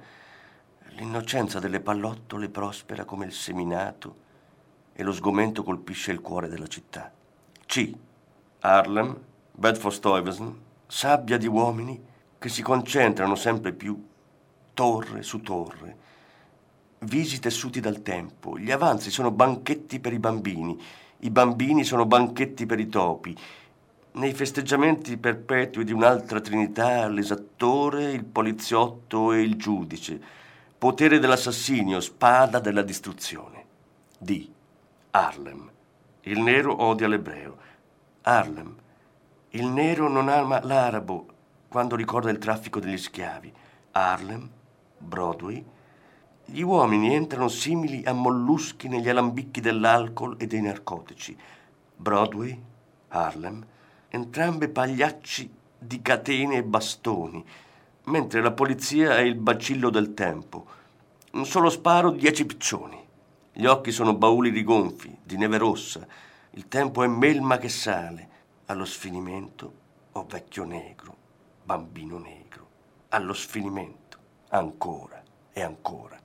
l'innocenza 0.88 1.58
delle 1.58 1.80
pallottole 1.80 2.50
prospera 2.50 3.06
come 3.06 3.24
il 3.24 3.32
seminato 3.32 4.14
e 4.92 5.02
lo 5.02 5.12
sgomento 5.12 5.62
colpisce 5.62 6.12
il 6.12 6.20
cuore 6.20 6.48
della 6.48 6.66
città. 6.66 7.10
C. 7.64 7.94
Harlem, 8.60 9.18
Bedford-Stuyvesant, 9.52 10.54
sabbia 10.86 11.38
di 11.38 11.46
uomini 11.46 11.98
che 12.38 12.50
si 12.50 12.60
concentrano 12.60 13.36
sempre 13.36 13.72
più, 13.72 14.06
torre 14.74 15.22
su 15.22 15.40
torre, 15.40 15.96
visi 16.98 17.38
tessuti 17.38 17.80
dal 17.80 18.02
tempo. 18.02 18.58
Gli 18.58 18.70
avanzi 18.70 19.10
sono 19.10 19.30
banchetti 19.30 19.98
per 19.98 20.12
i 20.12 20.18
bambini, 20.18 20.78
i 21.20 21.30
bambini 21.30 21.84
sono 21.84 22.06
banchetti 22.06 22.66
per 22.66 22.80
i 22.80 22.88
topi. 22.88 23.36
Nei 24.12 24.32
festeggiamenti 24.32 25.16
perpetui 25.18 25.84
di 25.84 25.92
un'altra 25.92 26.40
trinità, 26.40 27.06
l'esattore, 27.08 28.10
il 28.10 28.24
poliziotto 28.24 29.32
e 29.32 29.42
il 29.42 29.56
giudice, 29.56 30.20
potere 30.78 31.18
dell'assassinio, 31.18 32.00
spada 32.00 32.58
della 32.58 32.82
distruzione. 32.82 33.64
D. 34.18 34.48
Harlem. 35.10 35.70
Il 36.22 36.40
nero 36.40 36.82
odia 36.82 37.06
l'ebreo. 37.06 37.56
Harlem. 38.22 38.74
Il 39.50 39.66
nero 39.66 40.08
non 40.08 40.28
ama 40.28 40.64
l'arabo 40.64 41.26
quando 41.68 41.96
ricorda 41.96 42.30
il 42.30 42.38
traffico 42.38 42.80
degli 42.80 42.98
schiavi. 42.98 43.52
Harlem, 43.92 44.48
Broadway. 44.98 45.64
Gli 46.52 46.62
uomini 46.62 47.14
entrano 47.14 47.46
simili 47.46 48.02
a 48.04 48.12
molluschi 48.12 48.88
negli 48.88 49.08
alambicchi 49.08 49.60
dell'alcol 49.60 50.34
e 50.36 50.48
dei 50.48 50.60
narcotici. 50.60 51.36
Broadway, 51.94 52.60
Harlem, 53.06 53.64
entrambe 54.08 54.68
pagliacci 54.68 55.48
di 55.78 56.02
catene 56.02 56.56
e 56.56 56.64
bastoni, 56.64 57.44
mentre 58.06 58.42
la 58.42 58.50
polizia 58.50 59.16
è 59.16 59.20
il 59.20 59.36
bacillo 59.36 59.90
del 59.90 60.12
tempo. 60.12 60.66
Un 61.34 61.46
solo 61.46 61.70
sparo, 61.70 62.10
dieci 62.10 62.44
piccioni. 62.44 62.98
Gli 63.52 63.66
occhi 63.66 63.92
sono 63.92 64.16
bauli 64.16 64.50
rigonfi, 64.50 65.18
di 65.22 65.36
neve 65.36 65.56
rossa. 65.56 66.04
Il 66.50 66.66
tempo 66.66 67.04
è 67.04 67.06
melma 67.06 67.58
che 67.58 67.68
sale. 67.68 68.28
Allo 68.66 68.86
sfinimento, 68.86 69.72
o 70.10 70.26
vecchio 70.28 70.64
negro, 70.64 71.16
bambino 71.62 72.18
negro. 72.18 72.66
Allo 73.10 73.34
sfinimento, 73.34 74.18
ancora 74.48 75.22
e 75.52 75.62
ancora. 75.62 76.18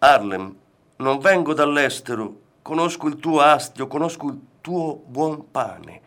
Harlem, 0.00 0.54
non 0.96 1.18
vengo 1.18 1.54
dall'estero, 1.54 2.40
conosco 2.62 3.08
il 3.08 3.16
tuo 3.16 3.40
astio, 3.40 3.88
conosco 3.88 4.28
il 4.28 4.40
tuo 4.60 4.94
buon 4.94 5.50
pane. 5.50 6.00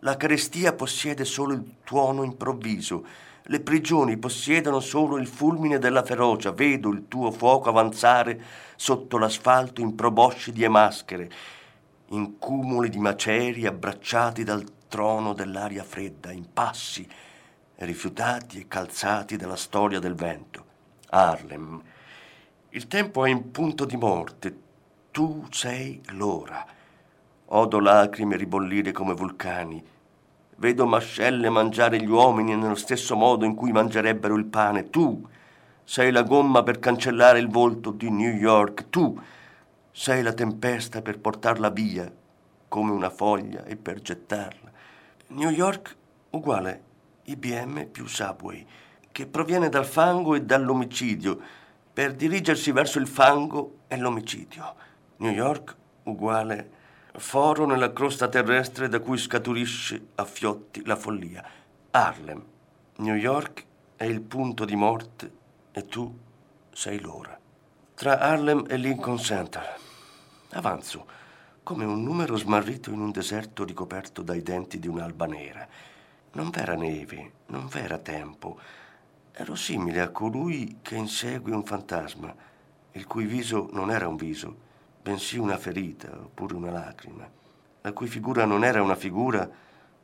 La 0.00 0.18
carestia 0.18 0.74
possiede 0.74 1.24
solo 1.24 1.54
il 1.54 1.76
tuono 1.84 2.22
improvviso, 2.22 3.06
le 3.44 3.60
prigioni 3.60 4.18
possiedono 4.18 4.80
solo 4.80 5.16
il 5.16 5.26
fulmine 5.26 5.78
della 5.78 6.02
ferocia, 6.02 6.52
vedo 6.52 6.90
il 6.90 7.08
tuo 7.08 7.30
fuoco 7.30 7.70
avanzare 7.70 8.42
sotto 8.76 9.16
l'asfalto 9.16 9.80
in 9.80 9.94
proboscidi 9.94 10.62
e 10.62 10.68
maschere, 10.68 11.30
in 12.08 12.38
cumuli 12.38 12.90
di 12.90 12.98
macerie 12.98 13.68
abbracciati 13.68 14.44
dal 14.44 14.64
trono 14.88 15.32
dell'aria 15.32 15.82
fredda, 15.82 16.30
in 16.30 16.52
passi 16.52 17.08
rifiutati 17.76 18.60
e 18.60 18.68
calzati 18.68 19.36
dalla 19.36 19.56
storia 19.56 19.98
del 19.98 20.14
vento. 20.14 20.64
Harlem, 21.08 21.82
il 22.74 22.88
tempo 22.88 23.24
è 23.24 23.30
in 23.30 23.52
punto 23.52 23.84
di 23.84 23.96
morte, 23.96 24.56
tu 25.12 25.46
sei 25.50 26.00
l'ora. 26.10 26.66
Odo 27.46 27.78
lacrime 27.78 28.36
ribollire 28.36 28.90
come 28.90 29.14
vulcani, 29.14 29.82
Vedo 30.56 30.86
mascelle 30.86 31.50
mangiare 31.50 32.00
gli 32.00 32.08
uomini 32.08 32.54
nello 32.56 32.76
stesso 32.76 33.16
modo 33.16 33.44
in 33.44 33.54
cui 33.54 33.72
mangerebbero 33.72 34.36
il 34.36 34.44
pane. 34.44 34.88
Tu 34.88 35.26
sei 35.82 36.12
la 36.12 36.22
gomma 36.22 36.62
per 36.62 36.78
cancellare 36.78 37.40
il 37.40 37.48
volto 37.48 37.90
di 37.90 38.08
New 38.08 38.32
York. 38.32 38.88
Tu 38.88 39.20
sei 39.90 40.22
la 40.22 40.32
tempesta 40.32 41.02
per 41.02 41.18
portarla 41.18 41.70
via 41.70 42.10
come 42.68 42.92
una 42.92 43.10
foglia 43.10 43.64
e 43.64 43.76
per 43.76 44.00
gettarla. 44.00 44.70
New 45.28 45.50
York 45.50 45.96
uguale 46.30 46.82
IBM 47.24 47.86
più 47.86 48.06
Subway, 48.06 48.64
che 49.10 49.26
proviene 49.26 49.68
dal 49.68 49.86
fango 49.86 50.34
e 50.34 50.42
dall'omicidio, 50.42 51.40
per 51.94 52.12
dirigersi 52.14 52.72
verso 52.72 52.98
il 52.98 53.06
fango 53.06 53.82
e 53.86 53.96
l'omicidio. 53.96 54.74
New 55.18 55.30
York 55.30 55.76
uguale 56.02 56.70
foro 57.16 57.66
nella 57.66 57.92
crosta 57.92 58.28
terrestre 58.28 58.88
da 58.88 58.98
cui 58.98 59.16
scaturisce 59.16 60.08
a 60.16 60.24
fiotti 60.24 60.84
la 60.84 60.96
follia. 60.96 61.44
Harlem. 61.92 62.44
New 62.96 63.14
York 63.14 63.64
è 63.94 64.04
il 64.04 64.20
punto 64.20 64.64
di 64.64 64.74
morte 64.74 65.32
e 65.70 65.86
tu 65.86 66.18
sei 66.72 66.98
l'ora. 66.98 67.38
Tra 67.94 68.18
Harlem 68.18 68.64
e 68.68 68.76
Lincoln 68.76 69.18
Center. 69.18 69.78
Avanzo, 70.50 71.06
come 71.62 71.84
un 71.84 72.02
numero 72.02 72.36
smarrito 72.36 72.90
in 72.90 73.00
un 73.00 73.12
deserto 73.12 73.64
ricoperto 73.64 74.22
dai 74.22 74.42
denti 74.42 74.80
di 74.80 74.88
un'alba 74.88 75.26
nera. 75.26 75.66
Non 76.32 76.50
v'era 76.50 76.74
neve, 76.74 77.32
non 77.46 77.68
v'era 77.68 77.98
tempo. 77.98 78.58
Ero 79.36 79.56
simile 79.56 80.00
a 80.00 80.10
colui 80.10 80.78
che 80.80 80.94
insegue 80.94 81.52
un 81.52 81.64
fantasma, 81.64 82.32
il 82.92 83.04
cui 83.04 83.24
viso 83.24 83.68
non 83.72 83.90
era 83.90 84.06
un 84.06 84.14
viso, 84.14 84.56
bensì 85.02 85.38
una 85.38 85.58
ferita 85.58 86.08
oppure 86.16 86.54
una 86.54 86.70
lacrima, 86.70 87.28
la 87.80 87.92
cui 87.92 88.06
figura 88.06 88.44
non 88.44 88.62
era 88.62 88.80
una 88.80 88.94
figura, 88.94 89.50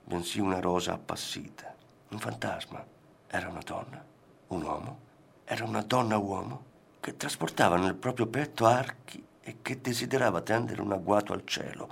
bensì 0.03 0.41
una 0.41 0.59
rosa 0.59 0.95
appassita. 0.95 1.73
Un 2.09 2.19
fantasma. 2.19 2.85
Era 3.29 3.49
una 3.49 3.61
donna? 3.65 4.05
Un 4.49 4.63
uomo? 4.63 4.99
Era 5.45 5.65
una 5.65 5.83
donna 5.83 6.17
uomo 6.17 6.65
che 6.99 7.17
trasportava 7.17 7.77
nel 7.77 7.95
proprio 7.95 8.27
petto 8.27 8.67
archi 8.67 9.25
e 9.41 9.59
che 9.63 9.81
desiderava 9.81 10.41
tendere 10.41 10.83
un 10.83 10.91
agguato 10.91 11.33
al 11.33 11.47
cielo. 11.47 11.89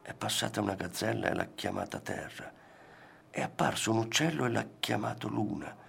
È 0.00 0.14
passata 0.14 0.62
una 0.62 0.76
gazzella 0.76 1.28
e 1.28 1.34
l'ha 1.34 1.48
chiamata 1.54 2.00
terra. 2.00 2.50
È 3.28 3.42
apparso 3.42 3.90
un 3.90 3.98
uccello 3.98 4.46
e 4.46 4.48
l'ha 4.48 4.66
chiamato 4.80 5.28
luna. 5.28 5.88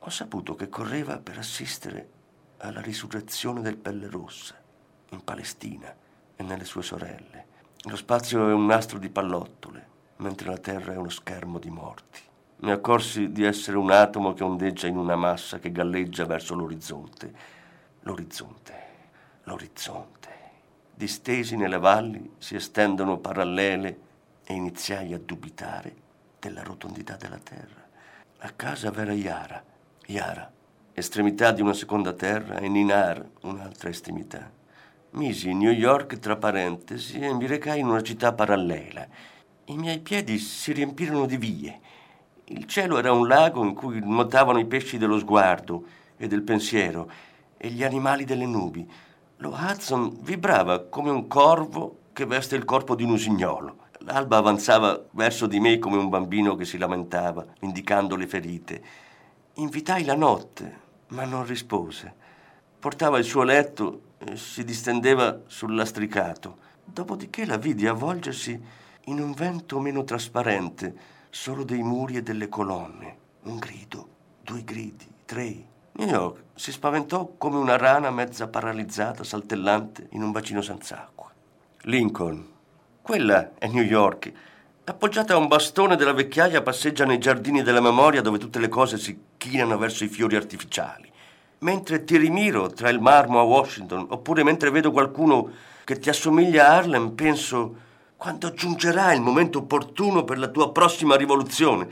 Ho 0.00 0.10
saputo 0.10 0.54
che 0.54 0.68
correva 0.68 1.18
per 1.18 1.38
assistere 1.38 2.10
alla 2.58 2.80
risurrezione 2.80 3.60
del 3.60 3.76
pelle 3.76 4.08
rossa 4.08 4.54
in 5.10 5.22
Palestina 5.22 5.94
e 6.36 6.42
nelle 6.42 6.64
sue 6.64 6.82
sorelle. 6.82 7.46
Lo 7.82 7.96
spazio 7.96 8.48
è 8.48 8.52
un 8.52 8.66
nastro 8.66 8.98
di 8.98 9.08
pallottole, 9.08 9.86
mentre 10.16 10.48
la 10.48 10.58
terra 10.58 10.92
è 10.92 10.96
uno 10.96 11.08
schermo 11.08 11.58
di 11.58 11.70
morti. 11.70 12.20
Mi 12.58 12.70
accorsi 12.70 13.32
di 13.32 13.44
essere 13.44 13.76
un 13.76 13.90
atomo 13.90 14.32
che 14.32 14.42
ondeggia 14.42 14.86
in 14.86 14.96
una 14.96 15.16
massa 15.16 15.58
che 15.58 15.70
galleggia 15.70 16.24
verso 16.24 16.54
l'orizzonte. 16.54 17.34
L'orizzonte, 18.00 18.74
l'orizzonte. 19.44 20.34
Distesi 20.94 21.56
nelle 21.56 21.78
valli 21.78 22.34
si 22.38 22.54
estendono 22.54 23.18
parallele 23.18 24.00
e 24.44 24.54
iniziai 24.54 25.12
a 25.12 25.18
dubitare 25.18 25.94
della 26.38 26.62
rotondità 26.62 27.16
della 27.16 27.38
terra. 27.38 27.84
A 28.38 28.50
casa 28.50 28.90
v'era 28.90 29.12
Yara, 29.12 29.62
Yara, 30.06 30.50
estremità 30.92 31.52
di 31.52 31.62
una 31.62 31.74
seconda 31.74 32.12
terra, 32.12 32.58
e 32.58 32.68
Ninar, 32.68 33.24
un'altra 33.42 33.88
estremità 33.88 34.56
misi 35.16 35.54
New 35.54 35.70
York 35.70 36.18
tra 36.18 36.36
parentesi 36.36 37.18
e 37.18 37.32
mi 37.32 37.46
recai 37.46 37.80
in 37.80 37.86
una 37.86 38.02
città 38.02 38.32
parallela. 38.32 39.06
I 39.66 39.76
miei 39.76 39.98
piedi 40.00 40.38
si 40.38 40.72
riempirono 40.72 41.26
di 41.26 41.38
vie. 41.38 41.80
Il 42.44 42.66
cielo 42.66 42.98
era 42.98 43.12
un 43.12 43.26
lago 43.26 43.64
in 43.64 43.74
cui 43.74 43.98
nuotavano 44.00 44.58
i 44.58 44.66
pesci 44.66 44.98
dello 44.98 45.18
sguardo 45.18 45.84
e 46.18 46.28
del 46.28 46.42
pensiero 46.42 47.10
e 47.56 47.68
gli 47.68 47.82
animali 47.82 48.24
delle 48.24 48.46
nubi. 48.46 48.88
Lo 49.38 49.56
Hudson 49.58 50.18
vibrava 50.20 50.84
come 50.84 51.10
un 51.10 51.26
corvo 51.26 52.00
che 52.12 52.26
veste 52.26 52.54
il 52.54 52.64
corpo 52.64 52.94
di 52.94 53.02
un 53.02 53.10
usignolo. 53.10 53.84
L'alba 54.00 54.36
avanzava 54.36 55.02
verso 55.12 55.46
di 55.46 55.58
me 55.60 55.78
come 55.78 55.96
un 55.96 56.10
bambino 56.10 56.54
che 56.54 56.66
si 56.66 56.76
lamentava, 56.76 57.44
indicando 57.60 58.16
le 58.16 58.26
ferite. 58.26 58.82
Invitai 59.58 60.04
la 60.04 60.14
notte, 60.14 60.80
ma 61.08 61.24
non 61.24 61.46
rispose. 61.46 62.12
Portava 62.78 63.16
il 63.16 63.24
suo 63.24 63.42
letto 63.42 64.02
e 64.18 64.36
si 64.36 64.64
distendeva 64.64 65.40
sul 65.46 65.74
lastricato. 65.74 66.58
Dopodiché 66.84 67.46
la 67.46 67.56
vidi 67.56 67.86
avvolgersi 67.86 68.62
in 69.04 69.18
un 69.18 69.32
vento 69.32 69.80
meno 69.80 70.04
trasparente, 70.04 70.94
solo 71.30 71.64
dei 71.64 71.82
muri 71.82 72.16
e 72.16 72.22
delle 72.22 72.50
colonne. 72.50 73.16
Un 73.44 73.56
grido, 73.56 74.08
due 74.42 74.62
gridi, 74.62 75.06
tre. 75.24 75.64
New 75.92 76.06
York 76.06 76.42
si 76.54 76.70
spaventò 76.70 77.32
come 77.38 77.56
una 77.56 77.78
rana 77.78 78.10
mezza 78.10 78.48
paralizzata, 78.48 79.24
saltellante 79.24 80.08
in 80.10 80.22
un 80.22 80.32
bacino 80.32 80.60
senza 80.60 81.00
acqua. 81.00 81.32
Lincoln. 81.84 82.46
Quella 83.00 83.54
è 83.56 83.68
New 83.68 83.84
York. 83.84 84.32
Appoggiata 84.88 85.34
a 85.34 85.36
un 85.36 85.48
bastone 85.48 85.96
della 85.96 86.12
vecchiaia 86.12 86.62
passeggia 86.62 87.04
nei 87.04 87.18
giardini 87.18 87.62
della 87.62 87.80
memoria 87.80 88.22
dove 88.22 88.38
tutte 88.38 88.60
le 88.60 88.68
cose 88.68 88.98
si 88.98 89.18
chinano 89.36 89.76
verso 89.78 90.04
i 90.04 90.08
fiori 90.08 90.36
artificiali 90.36 91.10
mentre 91.58 92.04
ti 92.04 92.16
rimiro 92.16 92.70
tra 92.70 92.88
il 92.88 93.00
marmo 93.00 93.40
a 93.40 93.42
Washington, 93.42 94.06
oppure 94.10 94.44
mentre 94.44 94.70
vedo 94.70 94.92
qualcuno 94.92 95.50
che 95.82 95.98
ti 95.98 96.08
assomiglia 96.08 96.68
a 96.68 96.76
Harlem, 96.76 97.10
penso 97.16 97.74
quando 98.16 98.52
giungerà 98.52 99.12
il 99.12 99.20
momento 99.20 99.58
opportuno 99.58 100.22
per 100.22 100.38
la 100.38 100.46
tua 100.46 100.70
prossima 100.70 101.16
rivoluzione. 101.16 101.88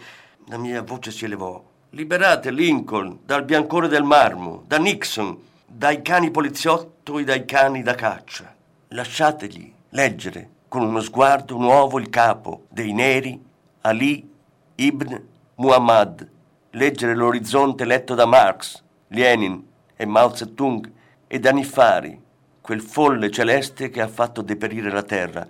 La 0.46 0.56
mia 0.56 0.82
voce 0.82 1.10
si 1.10 1.24
elevò. 1.24 1.62
Liberate 1.90 2.52
Lincoln 2.52 3.18
dal 3.24 3.44
biancore 3.44 3.88
del 3.88 4.04
marmo, 4.04 4.62
da 4.68 4.78
Nixon, 4.78 5.36
dai 5.66 6.00
cani 6.00 6.30
poliziotto 6.30 7.18
e 7.18 7.24
dai 7.24 7.44
cani 7.44 7.82
da 7.82 7.96
caccia. 7.96 8.54
Lasciategli 8.88 9.72
leggere 9.90 10.53
con 10.74 10.82
uno 10.82 11.00
sguardo 11.00 11.56
nuovo 11.56 12.00
il 12.00 12.10
capo 12.10 12.64
dei 12.68 12.92
neri, 12.92 13.40
Ali 13.82 14.28
ibn 14.74 15.22
Muhammad, 15.54 16.28
leggere 16.70 17.14
l'orizzonte 17.14 17.84
letto 17.84 18.16
da 18.16 18.26
Marx, 18.26 18.82
Lenin 19.06 19.64
e 19.94 20.04
Mao 20.04 20.34
Zedong 20.34 20.90
e 21.28 21.38
Danifari, 21.38 22.20
quel 22.60 22.80
folle 22.80 23.30
celeste 23.30 23.88
che 23.88 24.00
ha 24.00 24.08
fatto 24.08 24.42
deperire 24.42 24.90
la 24.90 25.04
terra 25.04 25.46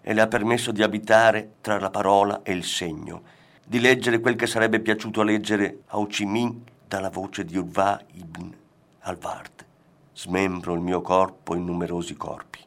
e 0.00 0.14
le 0.14 0.20
ha 0.20 0.28
permesso 0.28 0.70
di 0.70 0.84
abitare 0.84 1.54
tra 1.60 1.80
la 1.80 1.90
parola 1.90 2.42
e 2.44 2.52
il 2.52 2.62
segno, 2.62 3.22
di 3.66 3.80
leggere 3.80 4.20
quel 4.20 4.36
che 4.36 4.46
sarebbe 4.46 4.78
piaciuto 4.78 5.24
leggere 5.24 5.80
a 5.88 5.98
Ho 5.98 6.06
Chi 6.06 6.24
Minh 6.24 6.56
dalla 6.86 7.10
voce 7.10 7.44
di 7.44 7.58
Urva 7.58 8.00
ibn 8.12 8.54
Alvard. 9.00 9.66
Smembro 10.12 10.72
il 10.74 10.80
mio 10.80 11.00
corpo 11.00 11.56
in 11.56 11.64
numerosi 11.64 12.14
corpi. 12.14 12.60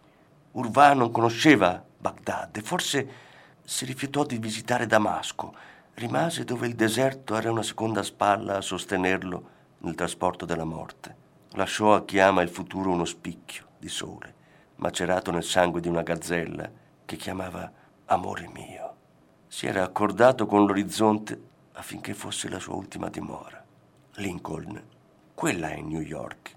Urva 0.52 0.92
non 0.92 1.10
conosceva 1.10 1.86
Baghdad 2.02 2.58
e 2.58 2.62
forse 2.62 3.10
si 3.64 3.86
rifiutò 3.86 4.26
di 4.26 4.40
visitare 4.40 4.88
Damasco. 4.88 5.54
Rimase 5.94 6.44
dove 6.44 6.68
il 6.68 6.74
deserto 6.74 7.36
era 7.36 7.52
una 7.52 7.62
seconda 7.62 8.02
spalla 8.02 8.58
a 8.58 8.62
sostenerlo 8.62 9.50
nel 9.80 9.94
trasporto 9.96 10.46
della 10.46 10.64
morte. 10.64 11.16
Lasciò 11.52 11.94
a 11.94 12.04
chi 12.04 12.20
ama 12.20 12.42
il 12.42 12.50
futuro 12.50 12.92
uno 12.92 13.06
spicchio 13.06 13.68
di 13.78 13.90
sole, 13.90 14.34
macerato 14.78 15.32
nel 15.32 15.44
sangue 15.44 15.80
di 15.80 15.88
una 15.88 16.02
gazzella 16.02 16.70
che 17.06 17.16
chiamava 17.18 17.72
amore 18.06 18.50
mio. 18.52 18.96
Si 19.48 19.68
era 19.68 19.84
accordato 19.84 20.46
con 20.48 20.66
l'orizzonte 20.66 21.40
affinché 21.74 22.14
fosse 22.14 22.50
la 22.50 22.60
sua 22.60 22.76
ultima 22.76 23.10
dimora. 23.10 23.64
Lincoln, 24.16 24.82
quella 25.34 25.70
è 25.70 25.82
New 25.82 26.02
York, 26.02 26.56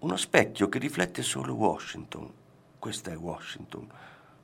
uno 0.00 0.16
specchio 0.16 0.68
che 0.68 0.78
riflette 0.78 1.22
solo 1.22 1.54
Washington. 1.54 2.32
Questa 2.78 3.10
è 3.10 3.16
Washington, 3.16 3.86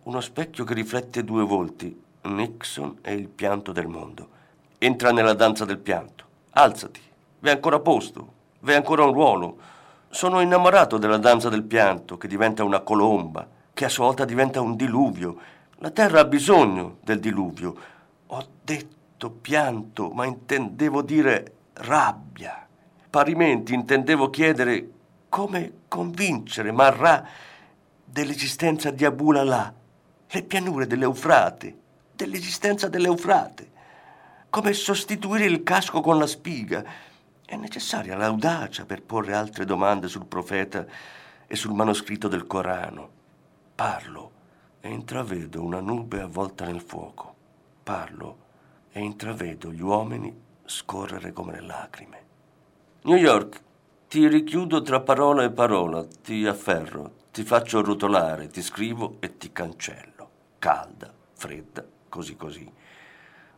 uno 0.07 0.21
specchio 0.21 0.65
che 0.65 0.75
riflette 0.75 1.25
due 1.25 1.45
volti, 1.45 2.01
Nixon 2.23 2.99
e 3.03 3.15
il 3.15 3.29
pianto 3.29 3.73
del 3.73 3.89
mondo. 3.89 4.29
Entra 4.79 5.11
nella 5.11 5.35
danza 5.35 5.65
del 5.65 5.79
pianto. 5.79 6.25
Alzati, 6.51 7.01
V'è 7.41 7.51
ancora 7.51 7.81
posto, 7.81 8.33
v'è 8.61 8.75
ancora 8.75 9.05
un 9.05 9.13
ruolo. 9.13 9.57
Sono 10.09 10.41
innamorato 10.41 10.97
della 10.97 11.19
danza 11.19 11.49
del 11.49 11.65
pianto, 11.65 12.17
che 12.17 12.29
diventa 12.29 12.65
una 12.65 12.81
colomba, 12.81 13.47
che 13.75 13.85
a 13.85 13.89
sua 13.89 14.07
volta 14.07 14.25
diventa 14.25 14.61
un 14.61 14.77
diluvio. 14.77 15.37
La 15.79 15.91
terra 15.91 16.21
ha 16.21 16.25
bisogno 16.25 16.99
del 17.03 17.21
diluvio. 17.21 17.77
Ho 18.27 18.47
detto 18.63 19.31
pianto, 19.31 20.11
ma 20.11 20.25
intendevo 20.25 21.03
dire 21.03 21.53
rabbia. 21.75 22.67
Parimenti 23.11 23.75
intendevo 23.75 24.31
chiedere 24.31 24.91
come 25.29 25.73
convincere 25.89 26.71
Marrà 26.73 27.27
dell'esistenza 28.05 28.91
di 28.91 29.05
Abulala, 29.05 29.75
le 30.29 30.43
pianure 30.43 30.87
dell'Eufrate, 30.87 31.77
dell'esistenza 32.13 32.89
dell'Eufrate. 32.89 33.71
Come 34.51 34.73
sostituire 34.73 35.45
il 35.45 35.63
casco 35.63 36.01
con 36.01 36.19
la 36.19 36.27
spiga, 36.27 36.85
è 37.45 37.57
necessaria 37.57 38.17
l'audacia 38.17 38.85
per 38.85 39.03
porre 39.03 39.35
altre 39.35 39.65
domande 39.65 40.09
sul 40.09 40.27
profeta 40.27 40.85
e 41.47 41.55
sul 41.55 41.75
manoscritto 41.75 42.27
del 42.27 42.47
Corano. 42.47 43.09
Parlo 43.75 44.33
e 44.81 44.89
intravedo 44.89 45.63
una 45.63 45.81
nube 45.81 46.21
avvolta 46.21 46.65
nel 46.65 46.81
fuoco. 46.81 47.35
Parlo 47.83 48.45
e 48.91 49.01
intravedo 49.01 49.71
gli 49.73 49.83
uomini 49.83 50.35
scorrere 50.65 51.33
come 51.33 51.53
le 51.53 51.61
lacrime. 51.61 52.25
New 53.03 53.17
York, 53.17 53.61
ti 54.09 54.27
richiudo 54.27 54.83
tra 54.83 55.01
parola 55.01 55.45
e 55.45 55.51
parola, 55.51 56.05
ti 56.05 56.47
afferro, 56.47 57.13
ti 57.31 57.45
faccio 57.45 57.83
rotolare, 57.83 58.49
ti 58.49 58.63
scrivo 58.63 59.19
e 59.21 59.37
ti 59.37 59.53
cancello. 59.53 60.16
Calda, 60.59 61.13
fredda, 61.35 61.85
così 62.09 62.37
così. 62.37 62.71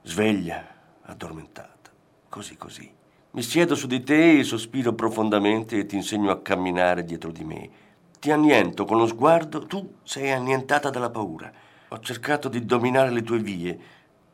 Sveglia, 0.02 0.66
addormentata, 1.02 1.90
così 2.28 2.56
così. 2.56 2.92
Mi 3.30 3.42
siedo 3.42 3.74
su 3.74 3.86
di 3.86 4.02
te 4.02 4.38
e 4.38 4.44
sospiro 4.44 4.94
profondamente 4.94 5.78
e 5.78 5.86
ti 5.86 5.96
insegno 5.96 6.30
a 6.30 6.40
camminare 6.40 7.04
dietro 7.04 7.30
di 7.30 7.44
me. 7.44 7.70
Ti 8.18 8.32
anniento 8.32 8.84
con 8.84 8.96
lo 8.96 9.06
sguardo, 9.06 9.66
tu 9.66 9.98
sei 10.02 10.32
annientata 10.32 10.90
dalla 10.90 11.10
paura. 11.10 11.52
Ho 11.88 11.98
cercato 12.00 12.48
di 12.48 12.64
dominare 12.64 13.10
le 13.10 13.22
tue 13.22 13.38
vie. 13.38 13.78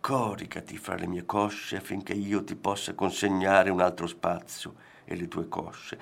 Coricati 0.01 0.77
fra 0.79 0.97
le 0.97 1.07
mie 1.07 1.27
cosce 1.27 1.77
affinché 1.77 2.15
io 2.15 2.45
ti 2.45 2.57
possa 2.57 2.95
consegnare 2.95 3.71
un 3.71 3.81
altro 3.81 4.07
spazio 4.07 4.75
e 5.05 5.17
le 5.17 5.29
tue 5.29 5.49
cosce. 5.49 5.99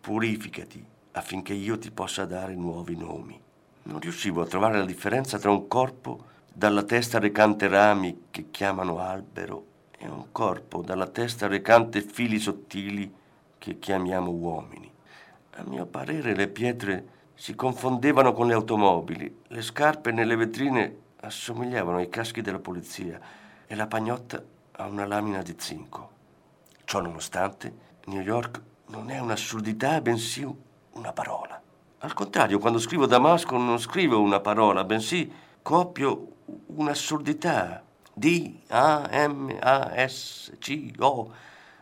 Purificati 0.00 0.84
affinché 1.12 1.52
io 1.52 1.76
ti 1.78 1.90
possa 1.90 2.24
dare 2.24 2.54
nuovi 2.54 2.96
nomi. 2.96 3.40
Non 3.84 3.98
riuscivo 3.98 4.42
a 4.42 4.46
trovare 4.46 4.78
la 4.78 4.84
differenza 4.84 5.38
tra 5.38 5.50
un 5.50 5.66
corpo 5.66 6.24
dalla 6.52 6.84
testa 6.84 7.18
recante 7.18 7.66
rami 7.66 8.26
che 8.30 8.50
chiamano 8.50 8.98
albero 8.98 9.66
e 9.98 10.06
un 10.06 10.30
corpo 10.30 10.82
dalla 10.82 11.06
testa 11.08 11.46
recante 11.46 12.00
fili 12.00 12.38
sottili 12.38 13.12
che 13.58 13.78
chiamiamo 13.78 14.30
uomini. 14.30 14.90
A 15.56 15.62
mio 15.64 15.86
parere 15.86 16.34
le 16.34 16.48
pietre 16.48 17.06
si 17.34 17.54
confondevano 17.54 18.32
con 18.32 18.46
le 18.46 18.54
automobili, 18.54 19.42
le 19.48 19.62
scarpe 19.62 20.12
nelle 20.12 20.36
vetrine 20.36 20.96
assomigliavano 21.20 21.98
ai 21.98 22.08
caschi 22.08 22.40
della 22.40 22.58
polizia 22.58 23.18
e 23.66 23.74
la 23.74 23.86
pagnotta 23.86 24.42
a 24.72 24.86
una 24.86 25.06
lamina 25.06 25.42
di 25.42 25.54
zinco. 25.58 26.10
Ciò 26.84 27.00
nonostante, 27.00 27.74
New 28.06 28.20
York 28.20 28.60
non 28.88 29.10
è 29.10 29.18
un'assurdità, 29.18 30.00
bensì 30.00 30.46
una 30.92 31.12
parola. 31.12 31.60
Al 32.04 32.14
contrario, 32.14 32.58
quando 32.58 32.80
scrivo 32.80 33.06
Damasco 33.06 33.56
non 33.56 33.78
scrivo 33.78 34.20
una 34.20 34.40
parola, 34.40 34.82
bensì 34.82 35.32
copio 35.62 36.32
un'assurdità. 36.66 37.80
D, 38.12 38.56
A, 38.70 39.08
M, 39.28 39.56
A, 39.60 40.08
S, 40.08 40.52
C, 40.58 40.90
O. 40.98 41.32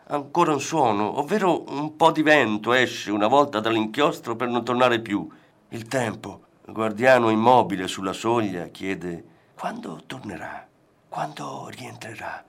Ancora 0.09 0.53
un 0.53 0.61
suono, 0.61 1.17
ovvero 1.17 1.67
un 1.71 1.95
po' 1.95 2.11
di 2.11 2.21
vento 2.21 2.71
esce 2.73 3.09
una 3.09 3.25
volta 3.25 3.59
dall'inchiostro 3.59 4.35
per 4.35 4.47
non 4.47 4.63
tornare 4.63 4.99
più. 4.99 5.27
Il 5.69 5.87
tempo, 5.87 6.41
guardiano 6.67 7.31
immobile 7.31 7.87
sulla 7.87 8.13
soglia, 8.13 8.67
chiede 8.67 9.23
quando 9.55 10.03
tornerà, 10.05 10.67
quando 11.09 11.67
rientrerà. 11.69 12.45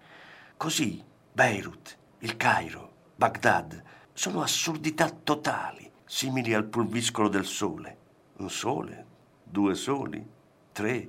Così 0.58 1.02
Beirut, 1.32 1.96
il 2.18 2.36
Cairo, 2.36 2.90
Baghdad 3.16 3.82
sono 4.12 4.42
assurdità 4.42 5.08
totali, 5.08 5.90
simili 6.14 6.52
al 6.52 6.66
pulviscolo 6.66 7.26
del 7.28 7.46
sole. 7.46 7.96
Un 8.36 8.50
sole, 8.50 9.06
due 9.42 9.74
soli, 9.74 10.22
tre, 10.70 11.08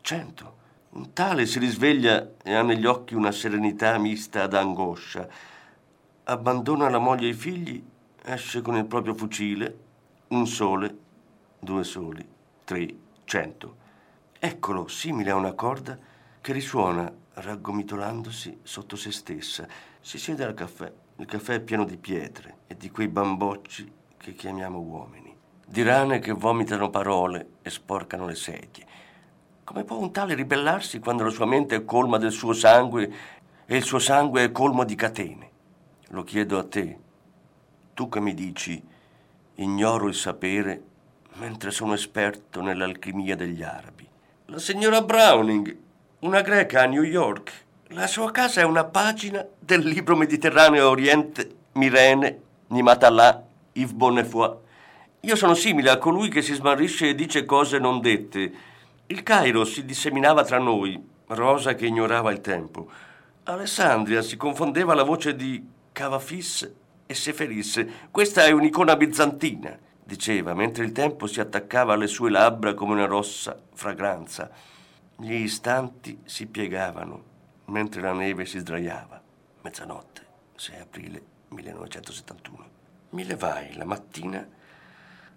cento. 0.00 0.56
Un 0.90 1.12
tale 1.12 1.46
si 1.46 1.60
risveglia 1.60 2.32
e 2.42 2.52
ha 2.52 2.62
negli 2.62 2.84
occhi 2.84 3.14
una 3.14 3.30
serenità 3.30 3.96
mista 3.98 4.42
ad 4.42 4.54
angoscia. 4.54 5.28
Abbandona 6.24 6.88
la 6.88 6.98
moglie 6.98 7.28
e 7.28 7.30
i 7.30 7.34
figli, 7.34 7.80
esce 8.24 8.60
con 8.60 8.74
il 8.74 8.86
proprio 8.86 9.14
fucile, 9.14 9.78
un 10.30 10.44
sole, 10.48 10.98
due 11.60 11.84
soli, 11.84 12.28
tre, 12.64 12.94
cento. 13.22 13.76
Eccolo, 14.36 14.88
simile 14.88 15.30
a 15.30 15.36
una 15.36 15.52
corda 15.52 15.96
che 16.40 16.52
risuona 16.52 17.10
raggomitolandosi 17.34 18.58
sotto 18.64 18.96
se 18.96 19.12
stessa. 19.12 19.68
Si 20.00 20.18
siede 20.18 20.42
al 20.42 20.54
caffè. 20.54 20.92
Il 21.18 21.26
caffè 21.26 21.54
è 21.54 21.60
pieno 21.60 21.84
di 21.84 21.96
pietre 21.96 22.56
e 22.66 22.76
di 22.76 22.90
quei 22.90 23.06
bambocci 23.06 23.98
che 24.20 24.34
chiamiamo 24.34 24.78
uomini. 24.78 25.34
Di 25.66 25.82
rane 25.82 26.18
che 26.18 26.32
vomitano 26.32 26.90
parole 26.90 27.52
e 27.62 27.70
sporcano 27.70 28.26
le 28.26 28.34
sedie. 28.34 28.86
Come 29.64 29.84
può 29.84 29.96
un 29.96 30.12
tale 30.12 30.34
ribellarsi 30.34 30.98
quando 30.98 31.24
la 31.24 31.30
sua 31.30 31.46
mente 31.46 31.76
è 31.76 31.84
colma 31.86 32.18
del 32.18 32.30
suo 32.30 32.52
sangue 32.52 33.12
e 33.64 33.76
il 33.76 33.82
suo 33.82 33.98
sangue 33.98 34.44
è 34.44 34.52
colmo 34.52 34.84
di 34.84 34.94
catene? 34.94 35.50
Lo 36.08 36.22
chiedo 36.22 36.58
a 36.58 36.64
te, 36.64 36.98
tu 37.94 38.10
che 38.10 38.20
mi 38.20 38.34
dici 38.34 38.82
ignoro 39.54 40.06
il 40.06 40.14
sapere 40.14 40.82
mentre 41.36 41.70
sono 41.70 41.94
esperto 41.94 42.60
nell'alchimia 42.60 43.36
degli 43.36 43.62
arabi. 43.62 44.06
La 44.46 44.58
signora 44.58 45.00
Browning, 45.00 45.78
una 46.20 46.42
greca 46.42 46.82
a 46.82 46.86
New 46.86 47.04
York, 47.04 47.64
la 47.88 48.06
sua 48.06 48.30
casa 48.32 48.60
è 48.60 48.64
una 48.64 48.84
pagina 48.84 49.46
del 49.58 49.80
libro 49.80 50.14
Mediterraneo 50.14 50.90
Oriente 50.90 51.56
Mirene 51.72 52.40
Nimatalà 52.66 53.48
Yves 53.72 53.92
Bonnefoy. 53.92 54.56
Io 55.20 55.36
sono 55.36 55.54
simile 55.54 55.90
a 55.90 55.98
colui 55.98 56.28
che 56.28 56.42
si 56.42 56.54
smarrisce 56.54 57.08
e 57.08 57.14
dice 57.14 57.44
cose 57.44 57.78
non 57.78 58.00
dette. 58.00 58.52
Il 59.06 59.22
Cairo 59.22 59.64
si 59.64 59.84
disseminava 59.84 60.44
tra 60.44 60.58
noi, 60.58 61.02
rosa 61.26 61.74
che 61.74 61.86
ignorava 61.86 62.32
il 62.32 62.40
tempo. 62.40 62.90
Alessandria 63.44 64.22
si 64.22 64.36
confondeva 64.36 64.94
la 64.94 65.02
voce 65.02 65.34
di 65.34 65.66
Cavafis 65.92 66.72
e 67.06 67.14
Seferis. 67.14 67.84
Questa 68.10 68.44
è 68.44 68.50
un'icona 68.50 68.96
bizantina, 68.96 69.76
diceva, 70.02 70.54
mentre 70.54 70.84
il 70.84 70.92
tempo 70.92 71.26
si 71.26 71.40
attaccava 71.40 71.94
alle 71.94 72.06
sue 72.06 72.30
labbra 72.30 72.74
come 72.74 72.92
una 72.92 73.06
rossa 73.06 73.60
fragranza. 73.74 74.50
Gli 75.16 75.34
istanti 75.34 76.20
si 76.24 76.46
piegavano 76.46 77.28
mentre 77.66 78.00
la 78.00 78.12
neve 78.12 78.44
si 78.44 78.58
sdraiava. 78.58 79.20
Mezzanotte, 79.62 80.26
6 80.56 80.80
aprile 80.80 81.22
1971. 81.48 82.79
Mi 83.12 83.24
levai 83.24 83.74
la 83.74 83.84
mattina 83.84 84.46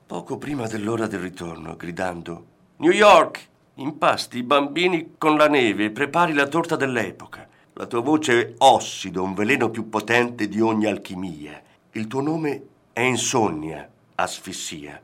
poco 0.05 0.37
prima 0.37 0.67
dell'ora 0.67 1.07
del 1.07 1.21
ritorno, 1.21 1.75
gridando 1.75 2.45
New 2.77 2.91
York! 2.91 3.47
Impasti 3.75 4.37
i 4.37 4.43
bambini 4.43 5.15
con 5.17 5.35
la 5.37 5.47
neve 5.47 5.85
e 5.85 5.89
prepari 5.89 6.33
la 6.33 6.45
torta 6.45 6.75
dell'epoca. 6.75 7.47
La 7.73 7.87
tua 7.87 8.01
voce 8.01 8.39
è 8.39 8.53
ossido, 8.59 9.23
un 9.23 9.33
veleno 9.33 9.71
più 9.71 9.89
potente 9.89 10.47
di 10.47 10.61
ogni 10.61 10.85
alchimia. 10.85 11.59
Il 11.93 12.05
tuo 12.05 12.21
nome 12.21 12.63
è 12.93 13.01
insonnia, 13.01 13.89
asfissia. 14.13 15.01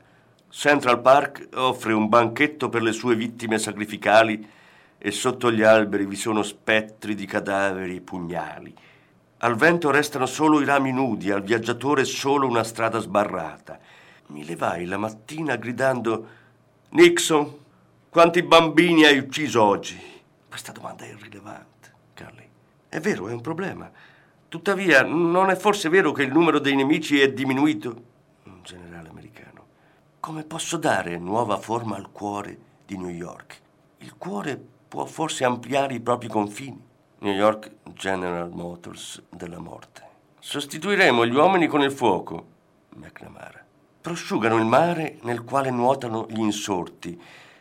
Central 0.48 1.00
Park 1.00 1.48
offre 1.54 1.92
un 1.92 2.08
banchetto 2.08 2.68
per 2.68 2.82
le 2.82 2.92
sue 2.92 3.16
vittime 3.16 3.58
sacrificali 3.58 4.48
e 4.96 5.10
sotto 5.10 5.50
gli 5.50 5.64
alberi 5.64 6.06
vi 6.06 6.14
sono 6.14 6.44
spettri 6.44 7.16
di 7.16 7.26
cadaveri 7.26 7.96
e 7.96 8.00
pugnali. 8.00 8.74
Al 9.42 9.54
vento 9.56 9.90
restano 9.90 10.26
solo 10.26 10.60
i 10.60 10.66
rami 10.66 10.92
nudi, 10.92 11.30
al 11.30 11.42
viaggiatore 11.42 12.04
solo 12.04 12.46
una 12.46 12.62
strada 12.62 12.98
sbarrata. 12.98 13.78
Mi 14.26 14.44
levai 14.44 14.84
la 14.84 14.98
mattina 14.98 15.56
gridando 15.56 16.26
Nixon, 16.90 17.56
quanti 18.10 18.42
bambini 18.42 19.04
hai 19.06 19.16
ucciso 19.16 19.62
oggi? 19.62 19.98
Questa 20.46 20.72
domanda 20.72 21.04
è 21.04 21.08
irrilevante, 21.08 21.90
Carly. 22.12 22.46
È 22.86 23.00
vero, 23.00 23.28
è 23.28 23.32
un 23.32 23.40
problema. 23.40 23.90
Tuttavia, 24.46 25.04
non 25.04 25.48
è 25.48 25.56
forse 25.56 25.88
vero 25.88 26.12
che 26.12 26.24
il 26.24 26.32
numero 26.32 26.58
dei 26.58 26.76
nemici 26.76 27.18
è 27.18 27.32
diminuito? 27.32 28.02
Un 28.42 28.58
generale 28.62 29.08
americano. 29.08 29.64
Come 30.20 30.44
posso 30.44 30.76
dare 30.76 31.16
nuova 31.16 31.56
forma 31.56 31.96
al 31.96 32.12
cuore 32.12 32.58
di 32.84 32.98
New 32.98 33.08
York? 33.08 33.58
Il 34.00 34.16
cuore 34.18 34.62
può 34.86 35.06
forse 35.06 35.44
ampliare 35.44 35.94
i 35.94 36.00
propri 36.00 36.28
confini. 36.28 36.88
New 37.20 37.32
York 37.32 37.70
General 37.92 38.50
Motors 38.50 39.22
della 39.28 39.58
morte. 39.58 40.02
Sostituiremo 40.38 41.26
gli 41.26 41.34
uomini 41.34 41.66
con 41.66 41.82
il 41.82 41.92
fuoco, 41.92 42.46
McNamara. 42.96 43.64
Prosciugano 44.00 44.56
il 44.56 44.64
mare 44.64 45.18
nel 45.22 45.44
quale 45.44 45.70
nuotano 45.70 46.26
gli 46.28 46.38
insorti 46.38 47.20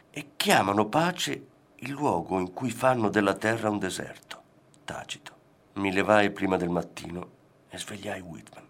e 0.09 0.31
chiamano 0.35 0.87
pace 0.87 1.47
il 1.75 1.91
luogo 1.91 2.39
in 2.39 2.53
cui 2.53 2.71
fanno 2.71 3.09
della 3.09 3.35
terra 3.35 3.69
un 3.69 3.79
deserto. 3.79 4.41
Tacito. 4.85 5.33
Mi 5.73 5.91
levai 5.91 6.31
prima 6.31 6.57
del 6.57 6.69
mattino 6.69 7.29
e 7.69 7.77
svegliai 7.77 8.21
Whitman. 8.21 8.67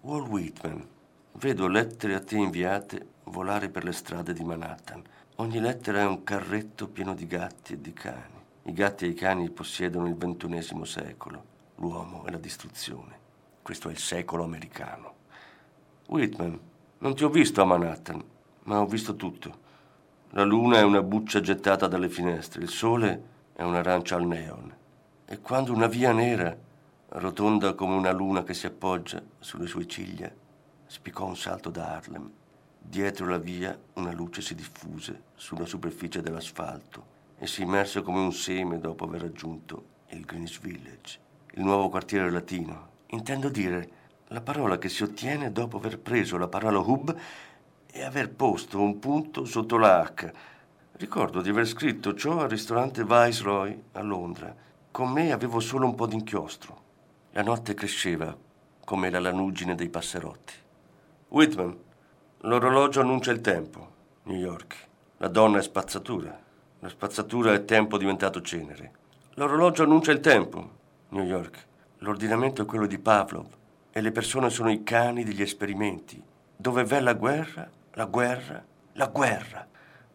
Walt 0.00 0.28
Whitman, 0.28 0.88
vedo 1.32 1.68
lettere 1.68 2.14
a 2.14 2.20
te 2.20 2.36
inviate 2.36 3.06
volare 3.24 3.68
per 3.68 3.84
le 3.84 3.92
strade 3.92 4.32
di 4.32 4.44
Manhattan 4.44 5.02
Ogni 5.38 5.60
lettera 5.60 6.00
è 6.00 6.06
un 6.06 6.24
carretto 6.24 6.88
pieno 6.88 7.14
di 7.14 7.26
gatti 7.26 7.74
e 7.74 7.80
di 7.80 7.92
cani. 7.92 8.35
I 8.68 8.72
gatti 8.72 9.04
e 9.04 9.10
i 9.10 9.14
cani 9.14 9.48
possiedono 9.48 10.08
il 10.08 10.16
ventunesimo 10.16 10.84
secolo, 10.84 11.44
l'uomo 11.76 12.26
e 12.26 12.32
la 12.32 12.38
distruzione. 12.38 13.16
Questo 13.62 13.88
è 13.88 13.92
il 13.92 13.98
secolo 13.98 14.42
americano. 14.42 15.14
Whitman, 16.08 16.58
non 16.98 17.14
ti 17.14 17.22
ho 17.22 17.28
visto 17.28 17.62
a 17.62 17.64
Manhattan, 17.64 18.20
ma 18.64 18.80
ho 18.80 18.86
visto 18.86 19.14
tutto. 19.14 19.64
La 20.30 20.42
luna 20.42 20.78
è 20.78 20.82
una 20.82 21.00
buccia 21.00 21.40
gettata 21.40 21.86
dalle 21.86 22.08
finestre, 22.08 22.60
il 22.60 22.68
sole 22.68 23.22
è 23.52 23.62
un'arancia 23.62 24.16
al 24.16 24.26
neon. 24.26 24.74
E 25.26 25.40
quando 25.40 25.72
una 25.72 25.86
via 25.86 26.10
nera, 26.10 26.56
rotonda 27.10 27.74
come 27.74 27.94
una 27.94 28.10
luna 28.10 28.42
che 28.42 28.52
si 28.52 28.66
appoggia 28.66 29.22
sulle 29.38 29.68
sue 29.68 29.86
ciglia, 29.86 30.28
spiccò 30.86 31.24
un 31.24 31.36
salto 31.36 31.70
da 31.70 31.94
Harlem, 31.94 32.30
Dietro 32.78 33.26
la 33.26 33.38
via 33.38 33.76
una 33.94 34.12
luce 34.12 34.40
si 34.40 34.54
diffuse 34.54 35.22
sulla 35.34 35.66
superficie 35.66 36.20
dell'asfalto 36.20 37.14
e 37.38 37.46
si 37.46 37.62
immerse 37.62 38.02
come 38.02 38.20
un 38.20 38.32
seme 38.32 38.78
dopo 38.78 39.04
aver 39.04 39.22
raggiunto 39.22 39.84
il 40.10 40.24
Greenwich 40.24 40.60
Village, 40.60 41.18
il 41.52 41.62
nuovo 41.62 41.88
quartiere 41.88 42.30
latino. 42.30 42.94
Intendo 43.08 43.48
dire 43.48 43.90
la 44.28 44.40
parola 44.40 44.78
che 44.78 44.88
si 44.88 45.02
ottiene 45.02 45.52
dopo 45.52 45.76
aver 45.76 45.98
preso 45.98 46.36
la 46.36 46.48
parola 46.48 46.78
hub 46.78 47.16
e 47.90 48.02
aver 48.02 48.30
posto 48.30 48.80
un 48.80 48.98
punto 48.98 49.44
sotto 49.44 49.76
la 49.76 50.02
H. 50.02 50.32
Ricordo 50.92 51.40
di 51.42 51.50
aver 51.50 51.66
scritto 51.66 52.14
ciò 52.14 52.40
al 52.40 52.48
ristorante 52.48 53.04
Viceroy 53.04 53.82
a 53.92 54.02
Londra. 54.02 54.54
Con 54.90 55.10
me 55.10 55.30
avevo 55.30 55.60
solo 55.60 55.86
un 55.86 55.94
po' 55.94 56.06
d'inchiostro. 56.06 56.82
La 57.32 57.42
notte 57.42 57.74
cresceva 57.74 58.34
come 58.84 59.10
la 59.10 59.20
lanugine 59.20 59.74
dei 59.74 59.90
passerotti. 59.90 60.54
Whitman, 61.28 61.76
l'orologio 62.40 63.00
annuncia 63.00 63.30
il 63.30 63.40
tempo. 63.40 63.94
New 64.24 64.38
York. 64.38 64.76
La 65.18 65.28
donna 65.28 65.58
è 65.58 65.62
spazzatura. 65.62 66.45
La 66.86 66.92
spazzatura 66.92 67.52
è 67.52 67.64
tempo 67.64 67.98
diventato 67.98 68.40
cenere. 68.40 68.92
L'orologio 69.34 69.82
annuncia 69.82 70.12
il 70.12 70.20
tempo. 70.20 70.70
New 71.08 71.24
York. 71.24 71.66
L'ordinamento 71.98 72.62
è 72.62 72.64
quello 72.64 72.86
di 72.86 73.00
Pavlov 73.00 73.48
e 73.90 74.00
le 74.00 74.12
persone 74.12 74.50
sono 74.50 74.70
i 74.70 74.84
cani 74.84 75.24
degli 75.24 75.42
esperimenti. 75.42 76.22
Dove 76.56 76.84
v'è 76.84 77.00
la 77.00 77.14
guerra, 77.14 77.68
la 77.94 78.04
guerra, 78.04 78.64
la 78.92 79.06
guerra. 79.08 79.66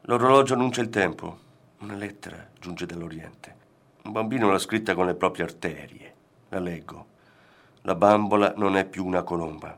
L'orologio 0.03 0.53
annuncia 0.53 0.79
il 0.79 0.88
tempo. 0.88 1.39
Una 1.79 1.95
lettera 1.95 2.47
giunge 2.57 2.86
dall'Oriente. 2.86 3.55
Un 4.03 4.13
bambino 4.13 4.49
l'ha 4.49 4.57
scritta 4.57 4.95
con 4.95 5.07
le 5.07 5.15
proprie 5.15 5.43
arterie. 5.43 6.13
La 6.47 6.60
leggo. 6.60 7.05
La 7.81 7.95
bambola 7.95 8.53
non 8.55 8.77
è 8.77 8.86
più 8.86 9.05
una 9.05 9.23
colomba. 9.23 9.77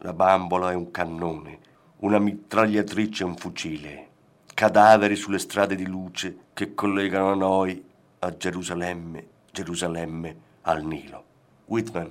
La 0.00 0.12
bambola 0.12 0.72
è 0.72 0.74
un 0.74 0.90
cannone, 0.90 1.58
una 2.00 2.18
mitragliatrice 2.18 3.22
e 3.22 3.26
un 3.26 3.36
fucile. 3.38 4.08
Cadaveri 4.54 5.16
sulle 5.16 5.40
strade 5.40 5.74
di 5.74 5.84
luce 5.84 6.36
che 6.54 6.74
collegano 6.74 7.32
a 7.32 7.34
noi 7.34 7.84
a 8.20 8.36
Gerusalemme, 8.36 9.26
Gerusalemme, 9.50 10.36
al 10.62 10.84
Nilo. 10.84 11.24
Whitman, 11.64 12.10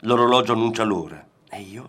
l'orologio 0.00 0.54
annuncia 0.54 0.82
l'ora. 0.82 1.24
E 1.48 1.60
io 1.60 1.88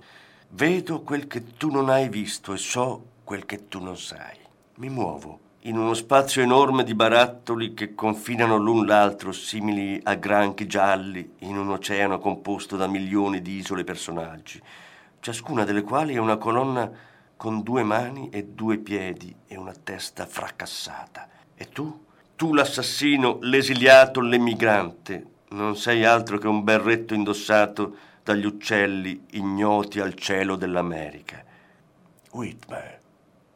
vedo 0.50 1.02
quel 1.02 1.26
che 1.26 1.58
tu 1.58 1.72
non 1.72 1.90
hai 1.90 2.08
visto 2.08 2.54
e 2.54 2.58
so 2.58 3.04
quel 3.24 3.48
che 3.48 3.68
tu 3.68 3.82
non 3.82 3.98
sai. 3.98 4.38
Mi 4.76 4.90
muovo 4.90 5.40
in 5.62 5.76
uno 5.76 5.96
spazio 5.96 6.44
enorme 6.44 6.84
di 6.84 6.94
barattoli 6.94 7.74
che 7.74 7.96
confinano 7.96 8.58
l'un 8.58 8.86
l'altro 8.86 9.32
simili 9.32 10.00
a 10.04 10.14
granchi 10.14 10.68
gialli 10.68 11.34
in 11.40 11.58
un 11.58 11.72
oceano 11.72 12.20
composto 12.20 12.78
da 12.78 12.86
milioni 12.86 13.42
di 13.42 13.54
isole 13.54 13.84
personaggi, 13.84 14.62
ciascuna 15.20 15.64
delle 15.64 15.82
quali 15.82 16.14
è 16.14 16.20
una 16.20 16.38
colonna 16.38 16.92
con 17.36 17.62
due 17.64 17.84
mani 17.84 18.30
e 18.30 18.46
due 18.46 18.78
piedi 18.78 19.36
e 19.48 19.58
una 19.58 19.74
testa 19.74 20.26
fracassata. 20.26 21.28
E 21.56 21.70
tu? 21.70 22.06
Tu 22.36 22.54
l'assassino, 22.54 23.40
l'esiliato, 23.42 24.20
l'emigrante, 24.20 25.26
non 25.50 25.76
sei 25.76 26.04
altro 26.04 26.38
che 26.38 26.48
un 26.48 26.64
berretto 26.64 27.14
indossato 27.14 27.96
dagli 28.24 28.46
uccelli 28.46 29.26
ignoti 29.32 30.00
al 30.00 30.16
cielo 30.16 30.56
dell'America. 30.56 31.44
Whitmer, 32.32 33.00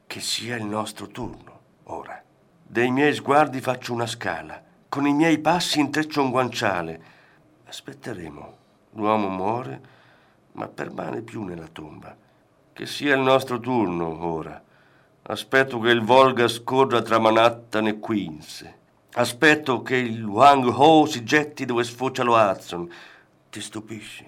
che 0.07 0.19
sia 0.21 0.55
il 0.55 0.65
nostro 0.65 1.07
turno 1.07 1.59
ora. 1.85 2.21
Dei 2.61 2.91
miei 2.91 3.13
sguardi 3.13 3.61
faccio 3.61 3.93
una 3.93 4.05
scala, 4.05 4.63
con 4.87 5.07
i 5.07 5.13
miei 5.13 5.39
passi 5.39 5.79
intreccio 5.79 6.21
un 6.21 6.29
guanciale. 6.29 7.01
Aspetteremo. 7.65 8.57
L'uomo 8.93 9.29
muore, 9.29 9.81
ma 10.53 10.67
permane 10.67 11.21
più 11.21 11.43
nella 11.43 11.67
tomba. 11.67 12.15
Che 12.79 12.85
sia 12.85 13.13
il 13.13 13.19
nostro 13.19 13.59
turno 13.59 14.23
ora. 14.23 14.63
Aspetto 15.23 15.79
che 15.79 15.89
il 15.89 15.99
Volga 15.99 16.47
scorra 16.47 17.01
tra 17.01 17.19
Manhattan 17.19 17.87
e 17.87 17.99
Queens. 17.99 18.65
Aspetto 19.15 19.81
che 19.81 19.97
il 19.97 20.23
Wang 20.23 20.65
Ho 20.65 21.05
si 21.05 21.25
getti 21.25 21.65
dove 21.65 21.83
sfocia 21.83 22.23
lo 22.23 22.37
Hudson. 22.37 22.89
Ti 23.49 23.59
stupisci? 23.59 24.25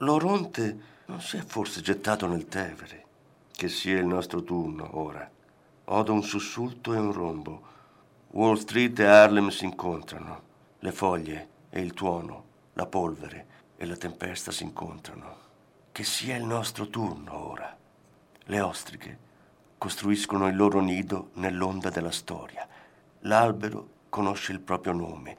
L'Oronte 0.00 0.78
non 1.06 1.22
si 1.22 1.38
è 1.38 1.40
forse 1.40 1.80
gettato 1.80 2.26
nel 2.26 2.48
Tevere. 2.48 3.04
Che 3.50 3.68
sia 3.70 3.98
il 3.98 4.04
nostro 4.04 4.42
turno 4.42 4.98
ora. 4.98 5.26
Odo 5.84 6.12
un 6.12 6.22
sussulto 6.22 6.92
e 6.92 6.98
un 6.98 7.12
rombo. 7.12 7.62
Wall 8.32 8.56
Street 8.56 8.98
e 8.98 9.06
Harlem 9.06 9.48
si 9.48 9.64
incontrano. 9.64 10.42
Le 10.80 10.92
foglie 10.92 11.48
e 11.70 11.80
il 11.80 11.94
tuono, 11.94 12.44
la 12.74 12.84
polvere 12.84 13.46
e 13.78 13.86
la 13.86 13.96
tempesta 13.96 14.52
si 14.52 14.64
incontrano. 14.64 15.36
Che 15.92 16.04
sia 16.04 16.36
il 16.36 16.44
nostro 16.44 16.88
turno 16.88 17.34
ora. 17.52 17.84
Le 18.48 18.60
ostriche 18.60 19.18
costruiscono 19.76 20.46
il 20.46 20.54
loro 20.54 20.80
nido 20.80 21.30
nell'onda 21.34 21.90
della 21.90 22.12
storia. 22.12 22.64
L'albero 23.22 23.88
conosce 24.08 24.52
il 24.52 24.60
proprio 24.60 24.92
nome 24.92 25.36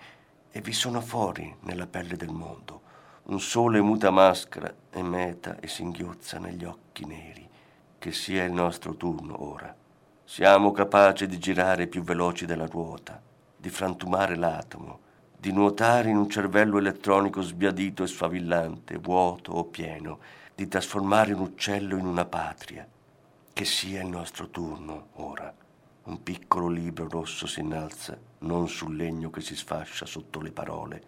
e 0.51 0.59
vi 0.59 0.73
sono 0.73 0.99
fuori 0.99 1.55
nella 1.61 1.87
pelle 1.87 2.17
del 2.17 2.31
mondo. 2.31 2.81
Un 3.27 3.39
sole 3.39 3.79
muta 3.79 4.11
maschera 4.11 4.73
e 4.89 5.01
meta 5.03 5.57
e 5.61 5.69
singhiozza 5.69 6.37
negli 6.37 6.65
occhi 6.65 7.05
neri. 7.05 7.47
Che 7.97 8.11
sia 8.11 8.43
il 8.43 8.51
nostro 8.51 8.95
turno 8.95 9.41
ora. 9.41 9.73
Siamo 10.25 10.71
capaci 10.73 11.27
di 11.27 11.39
girare 11.39 11.87
più 11.87 12.03
veloci 12.03 12.45
della 12.45 12.67
ruota, 12.67 13.21
di 13.55 13.69
frantumare 13.69 14.35
l'atomo, 14.35 14.99
di 15.37 15.53
nuotare 15.53 16.09
in 16.09 16.17
un 16.17 16.29
cervello 16.29 16.77
elettronico 16.77 17.41
sbiadito 17.41 18.03
e 18.03 18.07
sfavillante, 18.07 18.97
vuoto 18.97 19.53
o 19.53 19.63
pieno, 19.63 20.19
di 20.53 20.67
trasformare 20.67 21.31
un 21.31 21.39
uccello 21.39 21.95
in 21.95 22.05
una 22.05 22.25
patria. 22.25 22.85
Che 23.57 23.65
sia 23.65 24.03
il 24.03 24.07
nostro 24.07 24.49
turno 24.49 25.07
ora. 25.13 25.51
Un 26.03 26.21
piccolo 26.21 26.67
libro 26.67 27.09
rosso 27.09 27.47
si 27.47 27.61
innalza 27.61 28.15
non 28.41 28.67
sul 28.67 28.95
legno 28.95 29.31
che 29.31 29.41
si 29.41 29.55
sfascia 29.55 30.05
sotto 30.05 30.39
le 30.39 30.51
parole, 30.51 31.01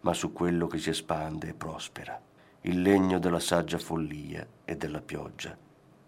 ma 0.00 0.12
su 0.12 0.30
quello 0.30 0.66
che 0.66 0.76
si 0.76 0.90
espande 0.90 1.48
e 1.48 1.54
prospera. 1.54 2.20
Il 2.60 2.82
legno 2.82 3.18
della 3.18 3.40
saggia 3.40 3.78
follia 3.78 4.46
e 4.66 4.76
della 4.76 5.00
pioggia, 5.00 5.56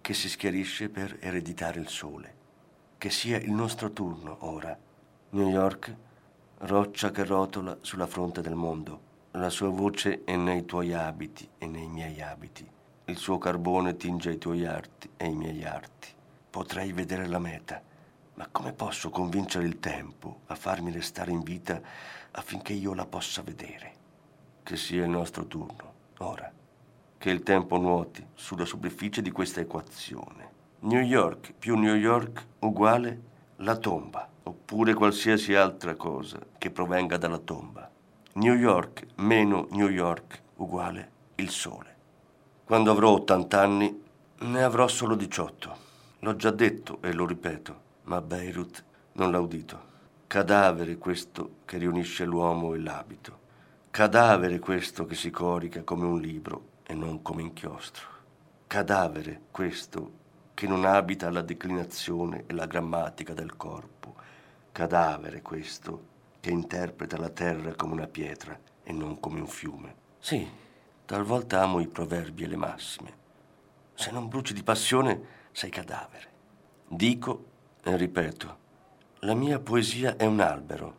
che 0.03 0.13
si 0.13 0.29
schiarisce 0.29 0.91
per 0.91 1.17
ereditare 1.19 1.81
il 1.81 1.89
sole 1.89 2.35
che 2.99 3.09
sia 3.09 3.39
il 3.39 3.53
nostro 3.53 3.91
turno 3.93 4.37
ora. 4.41 4.79
New 5.31 5.49
York, 5.49 5.97
roccia 6.59 7.11
che 7.11 7.25
rotola 7.25 7.79
sulla 7.81 8.07
fronte 8.07 8.43
del 8.43 8.55
mondo. 8.55 9.01
La 9.31 9.49
sua 9.49 9.71
voce 9.71 10.25
è 10.25 10.37
nei 10.37 10.67
tuoi 10.67 10.93
abiti 10.93 11.49
e 11.57 11.67
nei 11.67 11.89
miei 11.89 12.21
abiti. 12.21 12.76
Il 13.09 13.19
suo 13.19 13.39
carbone 13.39 13.97
tinge 13.97 14.33
i 14.33 14.39
tuoi 14.39 14.67
arti 14.67 15.09
e 15.17 15.27
i 15.27 15.35
miei 15.37 15.65
arti. 15.65 16.09
Potrei 16.51 16.93
vedere 16.93 17.29
la 17.29 17.39
meta, 17.39 17.81
ma 18.35 18.49
come 18.51 18.73
posso 18.73 19.11
convincere 19.11 19.65
il 19.65 19.79
tempo 19.79 20.41
a 20.47 20.57
farmi 20.57 20.91
restare 20.91 21.31
in 21.31 21.43
vita 21.43 21.81
affinché 22.33 22.73
io 22.73 22.95
la 22.95 23.07
possa 23.07 23.43
vedere? 23.43 23.93
Che 24.65 24.77
sia 24.77 25.05
il 25.05 25.11
nostro 25.11 25.47
turno, 25.47 25.93
ora. 26.19 26.53
Che 27.17 27.31
il 27.31 27.45
tempo 27.45 27.77
nuoti 27.77 28.27
sulla 28.35 28.65
superficie 28.65 29.23
di 29.23 29.31
questa 29.31 29.61
equazione 29.61 30.51
New 30.81 31.01
York 31.01 31.53
più 31.57 31.77
New 31.77 31.95
York 31.95 32.45
uguale 32.59 33.21
la 33.59 33.77
tomba, 33.77 34.29
oppure 34.43 34.95
qualsiasi 34.95 35.55
altra 35.55 35.95
cosa 35.95 36.41
che 36.59 36.71
provenga 36.71 37.17
dalla 37.17 37.39
tomba. 37.39 37.89
New 38.33 38.55
York 38.55 39.07
meno 39.17 39.69
New 39.71 39.89
York 39.89 40.43
uguale 40.57 41.11
il 41.37 41.51
sole. 41.51 41.96
Quando 42.67 42.91
avrò 42.91 43.11
80 43.13 43.61
anni 43.61 44.03
ne 44.39 44.63
avrò 44.65 44.89
solo 44.89 45.15
18. 45.15 45.77
L'ho 46.19 46.35
già 46.35 46.51
detto 46.51 46.99
e 47.01 47.13
lo 47.13 47.25
ripeto, 47.25 47.81
ma 48.07 48.21
Beirut 48.21 48.83
non 49.13 49.31
l'ha 49.31 49.39
udito. 49.39 49.81
Cadavere 50.27 50.99
questo 50.99 51.59
che 51.65 51.79
riunisce 51.79 52.25
l'uomo 52.25 52.75
e 52.75 52.81
l'abito. 52.81 53.39
Cadavere 53.89 54.59
questo 54.59 55.07
che 55.07 55.15
si 55.15 55.31
corica 55.31 55.85
come 55.85 56.07
un 56.07 56.21
libro 56.21 56.71
e 56.83 56.95
non 56.95 57.23
come 57.23 57.43
inchiostro. 57.43 58.09
Cadavere 58.67 59.43
questo 59.53 60.11
che 60.53 60.67
non 60.67 60.85
abita 60.85 61.31
la 61.31 61.43
declinazione 61.43 62.47
e 62.49 62.53
la 62.53 62.67
grammatica 62.67 63.33
del 63.33 63.57
corpo. 63.57 64.17
Cadavere 64.73 65.41
questo, 65.41 66.03
che 66.41 66.51
interpreta 66.51 67.17
la 67.17 67.31
terra 67.31 67.77
come 67.77 67.93
una 67.93 68.09
pietra 68.09 68.59
e 68.83 68.91
non 68.91 69.21
come 69.21 69.39
un 69.39 69.47
fiume. 69.47 69.95
Sì, 70.19 70.65
talvolta 71.07 71.63
amo 71.63 71.79
i 71.79 71.87
proverbi 71.87 72.43
e 72.43 72.47
le 72.49 72.57
massime. 72.57 73.15
Se 73.95 74.11
non 74.11 74.29
bruci 74.29 74.53
di 74.53 74.65
passione, 74.65 75.35
sei 75.53 75.71
cadavere. 75.71 76.35
Dico 76.89 77.45
e 77.83 77.97
ripeto, 77.97 78.59
la 79.21 79.35
mia 79.35 79.61
poesia 79.61 80.17
è 80.17 80.25
un 80.27 80.41
albero, 80.41 80.99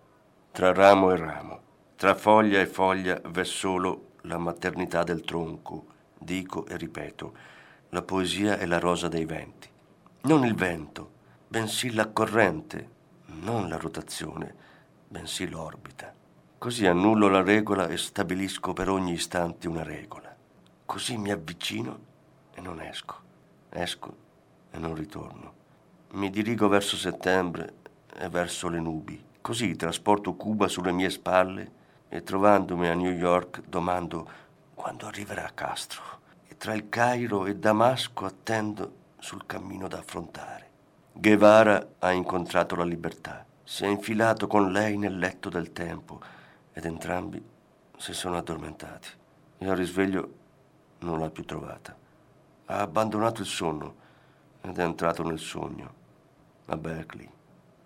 tra 0.51 0.71
ramo 0.71 1.11
e 1.11 1.17
ramo, 1.17 1.61
tra 1.97 2.15
foglia 2.15 2.61
e 2.61 2.65
foglia 2.65 3.19
v'è 3.21 3.43
solo 3.43 4.13
la 4.21 4.37
maternità 4.37 5.03
del 5.03 5.21
tronco. 5.21 5.87
Dico 6.17 6.65
e 6.65 6.77
ripeto, 6.77 7.37
la 7.89 8.01
poesia 8.01 8.57
è 8.57 8.65
la 8.65 8.79
rosa 8.79 9.09
dei 9.09 9.25
venti. 9.25 9.69
Non 10.21 10.45
il 10.45 10.55
vento, 10.55 11.11
bensì 11.47 11.93
la 11.93 12.07
corrente, 12.07 12.89
non 13.25 13.67
la 13.67 13.77
rotazione, 13.77 14.55
bensì 15.07 15.47
l'orbita. 15.49 16.13
Così 16.59 16.87
annullo 16.87 17.27
la 17.27 17.43
regola 17.43 17.87
e 17.87 17.97
stabilisco 17.97 18.73
per 18.73 18.89
ogni 18.89 19.13
istante 19.13 19.67
una 19.67 19.83
regola. 19.83 20.35
Così 20.85 21.15
mi 21.15 21.29
avvicino 21.29 21.99
e 22.55 22.61
non 22.61 22.81
esco. 22.81 23.15
Esco 23.69 24.15
e 24.71 24.79
non 24.79 24.95
ritorno. 24.95 25.53
Mi 26.13 26.31
dirigo 26.31 26.67
verso 26.67 26.97
settembre 26.97 27.75
e 28.11 28.27
verso 28.29 28.69
le 28.69 28.79
nubi. 28.79 29.23
Così 29.39 29.75
trasporto 29.75 30.33
Cuba 30.33 30.67
sulle 30.67 30.91
mie 30.91 31.11
spalle 31.11 31.71
e 32.09 32.23
trovandomi 32.23 32.87
a 32.87 32.95
New 32.95 33.11
York 33.11 33.61
domando 33.67 34.27
quando 34.73 35.05
arriverà 35.05 35.51
Castro 35.53 36.01
e 36.47 36.57
tra 36.57 36.73
il 36.73 36.89
Cairo 36.89 37.45
e 37.45 37.55
Damasco 37.55 38.25
attendo 38.25 38.93
sul 39.19 39.45
cammino 39.45 39.87
da 39.87 39.99
affrontare. 39.99 40.69
Guevara 41.13 41.87
ha 41.99 42.11
incontrato 42.11 42.75
la 42.75 42.83
libertà, 42.83 43.45
si 43.63 43.83
è 43.83 43.87
infilato 43.87 44.47
con 44.47 44.71
lei 44.71 44.97
nel 44.97 45.19
letto 45.19 45.49
del 45.49 45.71
tempo 45.71 46.35
ed 46.77 46.85
entrambi 46.85 47.43
si 47.97 48.13
sono 48.13 48.37
addormentati 48.37 49.09
e 49.57 49.67
al 49.67 49.75
risveglio 49.75 50.33
non 50.99 51.19
l'ha 51.19 51.31
più 51.31 51.43
trovata. 51.43 51.97
Ha 52.65 52.81
abbandonato 52.81 53.41
il 53.41 53.47
sonno 53.47 53.95
ed 54.61 54.77
è 54.77 54.83
entrato 54.83 55.23
nel 55.23 55.39
sogno, 55.39 55.91
a 56.65 56.77
Berkeley, 56.77 57.27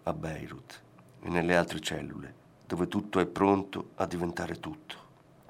a 0.03 0.11
Beirut 0.11 0.81
e 1.21 1.29
nelle 1.29 1.55
altre 1.55 1.79
cellule, 1.79 2.33
dove 2.67 2.89
tutto 2.89 3.21
è 3.21 3.25
pronto 3.25 3.91
a 3.95 4.05
diventare 4.05 4.59
tutto. 4.59 4.95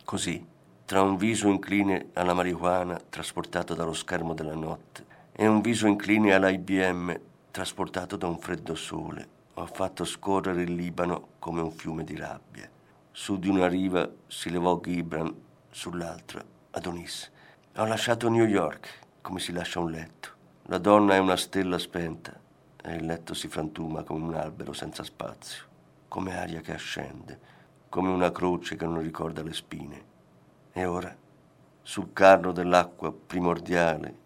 Così, 0.05 0.45
tra 0.85 1.01
un 1.01 1.17
viso 1.17 1.47
incline 1.47 2.09
alla 2.13 2.35
marijuana 2.35 3.01
trasportato 3.09 3.73
dallo 3.73 3.93
schermo 3.93 4.35
della 4.35 4.53
notte 4.53 5.03
e 5.31 5.47
un 5.47 5.61
viso 5.61 5.87
incline 5.87 6.35
all'IBM 6.35 7.19
trasportato 7.49 8.17
da 8.17 8.27
un 8.27 8.37
freddo 8.37 8.75
sole, 8.75 9.27
ho 9.55 9.65
fatto 9.65 10.05
scorrere 10.05 10.61
il 10.61 10.75
Libano 10.75 11.29
come 11.39 11.61
un 11.61 11.71
fiume 11.71 12.03
di 12.03 12.15
rabbia. 12.15 12.69
Su 13.13 13.37
di 13.37 13.49
una 13.49 13.67
riva 13.67 14.09
si 14.27 14.49
levò 14.49 14.79
Gibran, 14.79 15.35
sull'altra 15.69 16.41
Adonis. 16.71 17.29
Ho 17.75 17.85
lasciato 17.85 18.29
New 18.29 18.45
York 18.45 18.99
come 19.19 19.41
si 19.41 19.51
lascia 19.51 19.81
un 19.81 19.91
letto. 19.91 20.29
La 20.67 20.77
donna 20.77 21.15
è 21.15 21.17
una 21.17 21.35
stella 21.35 21.77
spenta 21.77 22.33
e 22.81 22.95
il 22.95 23.05
letto 23.05 23.33
si 23.33 23.49
frantuma 23.49 24.03
come 24.03 24.23
un 24.23 24.33
albero 24.33 24.71
senza 24.71 25.03
spazio, 25.03 25.65
come 26.07 26.37
aria 26.37 26.61
che 26.61 26.73
ascende, 26.73 27.39
come 27.89 28.07
una 28.09 28.31
croce 28.31 28.77
che 28.77 28.85
non 28.85 29.01
ricorda 29.01 29.43
le 29.43 29.53
spine. 29.53 30.05
E 30.71 30.85
ora, 30.85 31.13
sul 31.81 32.13
carro 32.13 32.53
dell'acqua 32.53 33.11
primordiale, 33.11 34.19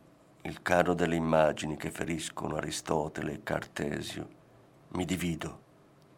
il 0.43 0.61
carro 0.61 0.93
delle 0.93 1.15
immagini 1.15 1.75
che 1.75 1.89
feriscono 1.89 2.57
Aristotele 2.57 3.33
e 3.33 3.43
Cartesio, 3.43 4.27
mi 4.89 5.05
divido 5.05 5.59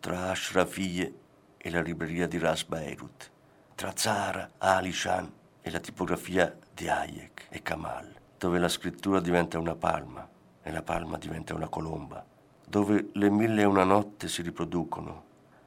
tra 0.01 0.32
Ashrafie 0.32 1.25
e 1.58 1.70
la 1.70 1.82
libreria 1.82 2.28
di 2.28 2.38
Ras 2.38 2.63
Beirut, 2.63 3.32
tra 3.76 3.93
Zara, 3.96 4.52
Alishan 4.58 5.32
e 5.62 5.72
la 5.72 5.80
tipografia 5.80 6.58
di 6.74 6.88
Hayek 6.88 7.48
e 7.50 7.62
Kamal, 7.62 8.13
dove 8.38 8.60
la 8.60 8.70
scrittura 8.70 9.20
diventa 9.20 9.60
una 9.60 9.76
palma 9.76 10.28
e 10.62 10.72
la 10.72 10.82
palma 10.82 11.17
diventa 11.17 11.54
una 11.54 11.67
colomba, 11.67 12.26
dove 12.65 13.10
le 13.13 13.30
mille 13.30 13.62
e 13.62 13.65
una 13.65 13.84
notte 13.84 14.28
si 14.28 14.41
riproducono 14.41 15.24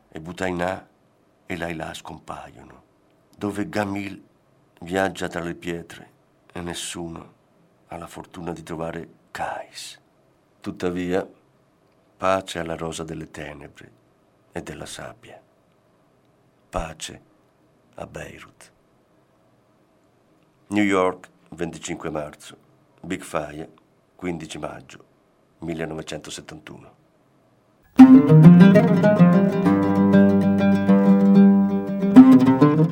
e 0.09 0.21
Butainà 0.21 0.87
e 1.47 1.57
Laila 1.57 1.95
scompaiono, 1.95 2.83
dove 3.37 3.69
Gamil 3.69 4.23
viaggia 4.81 5.29
tra 5.29 5.43
le 5.43 5.55
pietre 5.55 6.11
e 6.53 6.61
nessuno 6.61 7.35
ha 7.89 7.97
la 7.97 8.07
fortuna 8.07 8.53
di 8.53 8.63
trovare 8.63 9.09
Kais. 9.31 10.01
Tuttavia, 10.61 11.29
pace 12.17 12.59
alla 12.59 12.77
rosa 12.77 13.03
delle 13.03 13.31
tenebre 13.31 13.91
e 14.53 14.63
della 14.63 14.87
sabbia. 14.87 15.41
Pace 16.71 17.21
a 17.97 18.07
Beirut. 18.07 18.73
New 20.69 20.85
York, 20.85 21.29
25 21.51 22.11
marzo. 22.11 22.57
Big 23.03 23.23
Fire, 23.23 23.69
15 24.15 24.59
maggio 24.59 25.05
1971. 25.59 26.99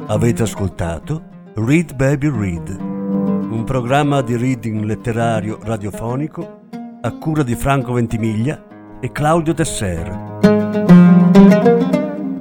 Avete 0.06 0.42
ascoltato 0.42 1.22
Read 1.54 1.94
Baby 1.94 2.30
Read, 2.30 2.68
un 2.80 3.62
programma 3.64 4.22
di 4.22 4.36
reading 4.36 4.82
letterario 4.82 5.60
radiofonico 5.62 6.62
a 7.00 7.12
cura 7.12 7.44
di 7.44 7.54
Franco 7.54 7.92
Ventimiglia 7.92 8.98
e 9.00 9.12
Claudio 9.12 9.54
Tesser. 9.54 11.07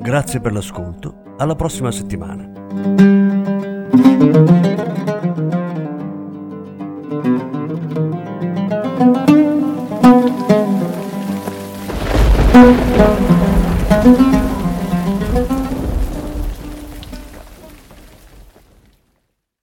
Grazie 0.08 0.40
per 0.40 0.54
l'ascolto, 0.54 1.36
alla 1.36 1.56
prossima 1.56 1.92
settimana. 1.92 2.50